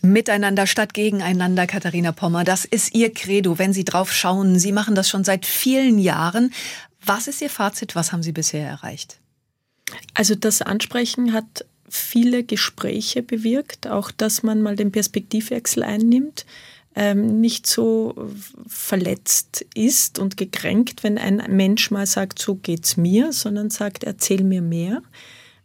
Miteinander 0.02 0.66
statt 0.66 0.94
gegeneinander, 0.94 1.68
Katharina 1.68 2.14
Pommer. 2.14 2.46
Das 2.46 2.64
ist 2.64 2.96
Ihr 2.96 3.14
Credo, 3.14 3.60
wenn 3.60 3.74
Sie 3.74 3.84
drauf 3.84 4.14
schauen. 4.14 4.58
Sie 4.58 4.72
machen 4.72 4.96
das 4.96 5.10
schon 5.10 5.26
seit 5.26 5.46
vielen 5.46 6.00
Jahren. 6.00 6.54
Was 7.06 7.28
ist 7.28 7.42
Ihr 7.42 7.50
Fazit? 7.50 7.96
Was 7.96 8.14
haben 8.14 8.24
Sie 8.24 8.32
bisher 8.32 8.66
erreicht? 8.66 9.20
Also 10.14 10.36
das 10.36 10.62
Ansprechen 10.62 11.34
hat 11.34 11.66
viele 11.90 12.46
Gespräche 12.46 13.22
bewirkt, 13.22 13.88
auch 13.88 14.12
dass 14.12 14.44
man 14.44 14.62
mal 14.62 14.78
den 14.78 14.94
Perspektivwechsel 14.94 15.84
einnimmt 15.84 16.46
nicht 17.14 17.68
so 17.68 18.14
verletzt 18.68 19.66
ist 19.74 20.20
und 20.20 20.36
gekränkt, 20.36 21.04
wenn 21.04 21.18
ein 21.18 21.42
Mensch 21.50 21.90
mal 21.90 22.06
sagt, 22.06 22.40
so 22.40 22.56
geht's 22.56 22.98
mir, 22.98 23.32
sondern 23.32 23.70
sagt, 23.70 24.04
erzähl 24.04 24.44
mir 24.44 24.62
mehr 24.62 25.02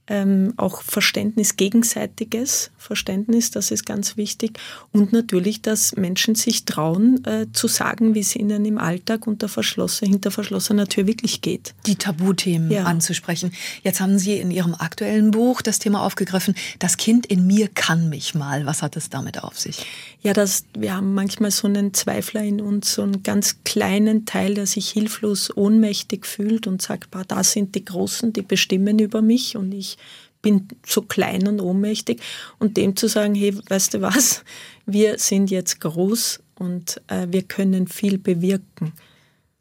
ähm, 0.08 0.54
auch 0.56 0.82
Verständnis, 0.82 1.56
gegenseitiges 1.56 2.70
Verständnis, 2.78 3.50
das 3.50 3.70
ist 3.70 3.84
ganz 3.84 4.16
wichtig. 4.16 4.58
Und 4.92 5.12
natürlich, 5.12 5.62
dass 5.62 5.96
Menschen 5.96 6.34
sich 6.36 6.64
trauen, 6.64 7.24
äh, 7.24 7.46
zu 7.52 7.66
sagen, 7.66 8.14
wie 8.14 8.20
es 8.20 8.36
ihnen 8.36 8.64
im 8.64 8.78
Alltag 8.78 9.26
unter 9.26 9.48
verschlossen, 9.48 10.08
hinter 10.08 10.30
verschlossener 10.30 10.86
Tür 10.86 11.06
wirklich 11.06 11.40
geht. 11.40 11.74
Die 11.86 11.96
Tabuthemen 11.96 12.70
ja. 12.70 12.84
anzusprechen. 12.84 13.52
Jetzt 13.82 14.00
haben 14.00 14.18
Sie 14.18 14.34
in 14.34 14.50
Ihrem 14.50 14.74
aktuellen 14.74 15.32
Buch 15.32 15.62
das 15.62 15.78
Thema 15.80 16.02
aufgegriffen, 16.02 16.54
das 16.78 16.96
Kind 16.96 17.26
in 17.26 17.46
mir 17.46 17.68
kann 17.68 18.08
mich 18.08 18.34
mal. 18.34 18.66
Was 18.66 18.82
hat 18.82 18.96
es 18.96 19.10
damit 19.10 19.42
auf 19.42 19.58
sich? 19.58 19.84
Ja, 20.22 20.32
das, 20.32 20.64
wir 20.76 20.94
haben 20.94 21.14
manchmal 21.14 21.50
so 21.50 21.66
einen 21.66 21.94
Zweifler 21.94 22.42
in 22.42 22.60
uns, 22.60 22.94
so 22.94 23.02
einen 23.02 23.22
ganz 23.22 23.56
kleinen 23.64 24.26
Teil, 24.26 24.54
der 24.54 24.66
sich 24.66 24.88
hilflos, 24.90 25.56
ohnmächtig 25.56 26.26
fühlt 26.26 26.66
und 26.66 26.82
sagt, 26.82 27.10
bah, 27.10 27.24
da 27.26 27.42
sind 27.42 27.74
die 27.74 27.84
Großen, 27.84 28.32
die 28.32 28.42
bestimmen 28.42 28.98
über 28.98 29.22
mich 29.22 29.56
und 29.56 29.72
ich 29.72 29.95
bin 30.42 30.68
so 30.86 31.02
klein 31.02 31.48
und 31.48 31.60
ohnmächtig. 31.60 32.20
Und 32.58 32.76
dem 32.76 32.96
zu 32.96 33.08
sagen, 33.08 33.34
hey, 33.34 33.56
weißt 33.68 33.94
du 33.94 34.00
was, 34.00 34.44
wir 34.86 35.18
sind 35.18 35.50
jetzt 35.50 35.80
groß 35.80 36.40
und 36.58 37.00
äh, 37.08 37.26
wir 37.30 37.42
können 37.42 37.88
viel 37.88 38.18
bewirken. 38.18 38.92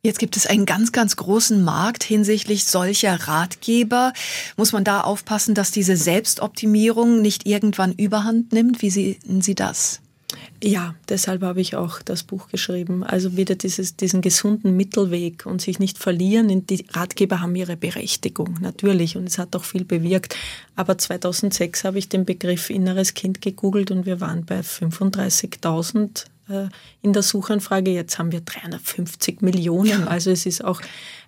Jetzt 0.04 0.19
gibt 0.19 0.38
es 0.38 0.45
einen 0.45 0.67
ganz, 0.67 0.91
ganz 0.91 1.15
großen 1.15 1.63
Markt 1.63 2.04
hinsichtlich 2.04 2.65
solcher 2.65 3.28
Ratgeber. 3.28 4.13
Muss 4.56 4.71
man 4.71 4.84
da 4.84 5.02
aufpassen, 5.02 5.56
dass 5.56 5.71
diese 5.71 5.98
Selbstoptimierung 5.98 7.24
nicht 7.24 7.48
irgendwann 7.48 7.91
überhand 7.91 8.54
nimmt? 8.54 8.84
Wie 8.84 8.91
sehen 8.91 9.41
Sie 9.41 9.56
das? 9.56 10.02
Ja, 10.67 10.95
deshalb 11.10 11.43
habe 11.43 11.62
ich 11.62 11.75
auch 11.75 12.01
das 12.01 12.23
Buch 12.23 12.47
geschrieben. 12.47 13.04
Also 13.04 13.38
wieder 13.38 13.54
dieses, 13.54 13.97
diesen 13.97 14.21
gesunden 14.21 14.75
Mittelweg 14.75 15.45
und 15.45 15.62
sich 15.62 15.78
nicht 15.78 15.99
verlieren. 15.99 16.65
Die 16.65 16.88
Ratgeber 16.89 17.39
haben 17.39 17.56
ihre 17.56 17.78
Berechtigung, 17.78 18.58
natürlich, 18.62 19.15
und 19.15 19.28
es 19.28 19.38
hat 19.38 19.56
auch 19.56 19.63
viel 19.63 19.86
bewirkt. 19.86 20.36
Aber 20.75 20.97
2006 20.97 21.84
habe 21.84 21.99
ich 21.99 22.10
den 22.10 22.25
Begriff 22.25 22.71
inneres 22.71 23.13
Kind 23.13 23.41
gegoogelt 23.41 23.91
und 23.91 24.08
wir 24.08 24.21
waren 24.21 24.43
bei 24.43 24.62
35.000 24.62 26.25
äh, 26.49 26.69
in 27.04 27.13
der 27.13 27.21
Suchanfrage. 27.21 27.91
Jetzt 27.91 28.17
haben 28.17 28.32
wir 28.32 28.41
350 28.41 29.43
Millionen. 29.43 30.08
Also 30.08 30.32
es 30.32 30.47
ist 30.47 30.63
auch 30.63 30.82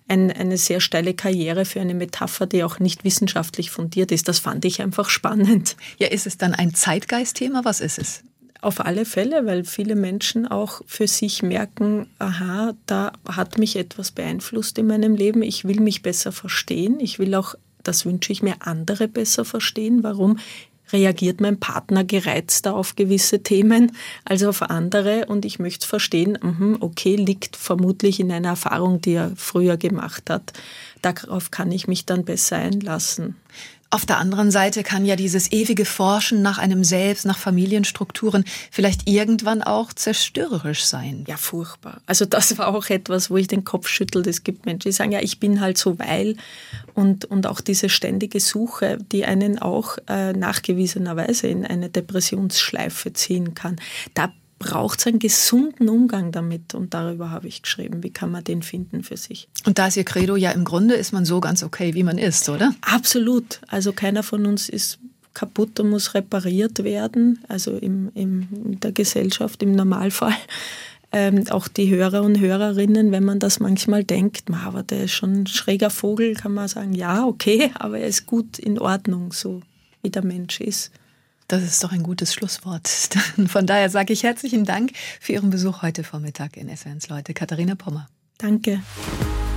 ein, 0.08 0.32
eine 0.32 0.58
sehr 0.58 0.80
steile 0.80 1.14
Karriere 1.14 1.64
für 1.64 1.80
eine 1.80 1.94
Metapher, 1.94 2.48
die 2.48 2.64
auch 2.64 2.80
nicht 2.80 3.04
wissenschaftlich 3.04 3.70
fundiert 3.70 4.10
ist. 4.10 4.26
Das 4.26 4.40
fand 4.40 4.64
ich 4.64 4.82
einfach 4.82 5.08
spannend. 5.08 5.76
Ja, 5.98 6.08
ist 6.08 6.26
es 6.26 6.38
dann 6.38 6.54
ein 6.54 6.74
Zeitgeistthema? 6.74 7.60
Was 7.62 7.80
ist 7.80 8.00
es? 8.00 8.24
Auf 8.60 8.84
alle 8.84 9.04
Fälle, 9.04 9.46
weil 9.46 9.64
viele 9.64 9.94
Menschen 9.94 10.46
auch 10.48 10.82
für 10.86 11.06
sich 11.06 11.42
merken, 11.44 12.08
aha, 12.18 12.74
da 12.86 13.12
hat 13.28 13.56
mich 13.56 13.76
etwas 13.76 14.10
beeinflusst 14.10 14.78
in 14.78 14.88
meinem 14.88 15.14
Leben. 15.14 15.42
Ich 15.42 15.64
will 15.64 15.80
mich 15.80 16.02
besser 16.02 16.32
verstehen. 16.32 16.98
Ich 16.98 17.20
will 17.20 17.36
auch, 17.36 17.54
das 17.84 18.04
wünsche 18.04 18.32
ich 18.32 18.42
mir, 18.42 18.56
andere 18.60 19.06
besser 19.06 19.44
verstehen. 19.44 20.02
Warum 20.02 20.38
reagiert 20.92 21.40
mein 21.40 21.60
Partner 21.60 22.04
gereizter 22.04 22.74
auf 22.74 22.96
gewisse 22.96 23.42
Themen 23.42 23.92
als 24.24 24.42
auf 24.42 24.62
andere 24.62 25.26
und 25.26 25.44
ich 25.44 25.58
möchte 25.58 25.86
verstehen, 25.86 26.38
mhm, 26.40 26.78
okay, 26.80 27.16
liegt 27.16 27.56
vermutlich 27.56 28.20
in 28.20 28.32
einer 28.32 28.48
Erfahrung, 28.48 29.00
die 29.00 29.12
er 29.12 29.32
früher 29.36 29.76
gemacht 29.76 30.30
hat. 30.30 30.52
Darauf 31.02 31.50
kann 31.50 31.70
ich 31.72 31.86
mich 31.86 32.06
dann 32.06 32.24
besser 32.24 32.56
einlassen. 32.56 33.36
Auf 33.90 34.04
der 34.04 34.18
anderen 34.18 34.50
Seite 34.50 34.82
kann 34.82 35.06
ja 35.06 35.16
dieses 35.16 35.50
ewige 35.50 35.86
Forschen 35.86 36.42
nach 36.42 36.58
einem 36.58 36.84
Selbst, 36.84 37.24
nach 37.24 37.38
Familienstrukturen 37.38 38.44
vielleicht 38.70 39.08
irgendwann 39.08 39.62
auch 39.62 39.94
zerstörerisch 39.94 40.84
sein. 40.84 41.24
Ja, 41.26 41.38
furchtbar. 41.38 42.02
Also 42.04 42.26
das 42.26 42.58
war 42.58 42.68
auch 42.68 42.90
etwas, 42.90 43.30
wo 43.30 43.38
ich 43.38 43.48
den 43.48 43.64
Kopf 43.64 43.88
schüttel. 43.88 44.28
Es 44.28 44.44
gibt 44.44 44.66
Menschen, 44.66 44.90
die 44.90 44.92
sagen, 44.92 45.12
ja, 45.12 45.20
ich 45.20 45.40
bin 45.40 45.62
halt 45.62 45.78
so 45.78 45.98
weil. 45.98 46.36
Und, 46.92 47.24
und 47.24 47.46
auch 47.46 47.62
diese 47.62 47.88
ständige 47.88 48.40
Suche, 48.40 48.98
die 49.10 49.24
einen 49.24 49.58
auch 49.58 49.96
äh, 50.06 50.34
nachgewiesenerweise 50.34 51.46
in 51.46 51.64
eine 51.64 51.88
Depressionsschleife 51.88 53.14
ziehen 53.14 53.54
kann. 53.54 53.76
Da 54.12 54.30
braucht 54.58 55.00
es 55.00 55.06
einen 55.06 55.18
gesunden 55.18 55.88
Umgang 55.88 56.32
damit 56.32 56.74
und 56.74 56.94
darüber 56.94 57.30
habe 57.30 57.46
ich 57.46 57.62
geschrieben. 57.62 58.02
Wie 58.02 58.10
kann 58.10 58.30
man 58.30 58.44
den 58.44 58.62
finden 58.62 59.04
für 59.04 59.16
sich? 59.16 59.48
Und 59.64 59.78
da 59.78 59.86
ist 59.86 59.96
Ihr 59.96 60.04
Credo 60.04 60.36
ja 60.36 60.50
im 60.50 60.64
Grunde 60.64 60.94
ist 60.94 61.12
man 61.12 61.24
so 61.24 61.40
ganz 61.40 61.62
okay, 61.62 61.94
wie 61.94 62.02
man 62.02 62.18
ist, 62.18 62.48
oder? 62.48 62.74
Absolut. 62.80 63.60
Also 63.68 63.92
keiner 63.92 64.22
von 64.22 64.46
uns 64.46 64.68
ist 64.68 64.98
kaputt 65.34 65.78
und 65.78 65.90
muss 65.90 66.14
repariert 66.14 66.82
werden, 66.82 67.38
also 67.46 67.76
im, 67.76 68.10
im, 68.14 68.48
in 68.64 68.80
der 68.80 68.92
Gesellschaft 68.92 69.62
im 69.62 69.72
Normalfall. 69.72 70.34
Ähm, 71.10 71.44
auch 71.48 71.68
die 71.68 71.88
Hörer 71.88 72.22
und 72.22 72.38
Hörerinnen, 72.38 73.12
wenn 73.12 73.24
man 73.24 73.38
das 73.38 73.60
manchmal 73.60 74.04
denkt, 74.04 74.50
aber 74.50 74.82
der 74.82 75.04
ist 75.04 75.12
schon 75.12 75.32
ein 75.32 75.46
schräger 75.46 75.88
Vogel, 75.88 76.34
kann 76.34 76.52
man 76.52 76.68
sagen, 76.68 76.92
ja, 76.92 77.24
okay, 77.24 77.70
aber 77.78 77.98
er 77.98 78.08
ist 78.08 78.26
gut 78.26 78.58
in 78.58 78.78
Ordnung, 78.78 79.32
so 79.32 79.62
wie 80.02 80.10
der 80.10 80.24
Mensch 80.24 80.60
ist. 80.60 80.90
Das 81.48 81.62
ist 81.62 81.82
doch 81.82 81.92
ein 81.92 82.02
gutes 82.02 82.34
Schlusswort. 82.34 82.86
Von 83.46 83.66
daher 83.66 83.88
sage 83.88 84.12
ich 84.12 84.22
herzlichen 84.22 84.66
Dank 84.66 84.92
für 85.18 85.32
Ihren 85.32 85.48
Besuch 85.48 85.80
heute 85.80 86.04
Vormittag 86.04 86.58
in 86.58 86.68
SWR1 86.68 87.08
Leute. 87.08 87.32
Katharina 87.32 87.74
Pommer. 87.74 88.06
Danke. 88.36 88.82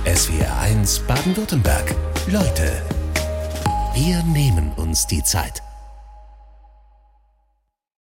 SWR1 0.06 1.06
Baden-Württemberg. 1.06 1.94
Leute, 2.28 2.82
wir 3.94 4.22
nehmen 4.22 4.72
uns 4.72 5.06
die 5.06 5.22
Zeit. 5.22 5.62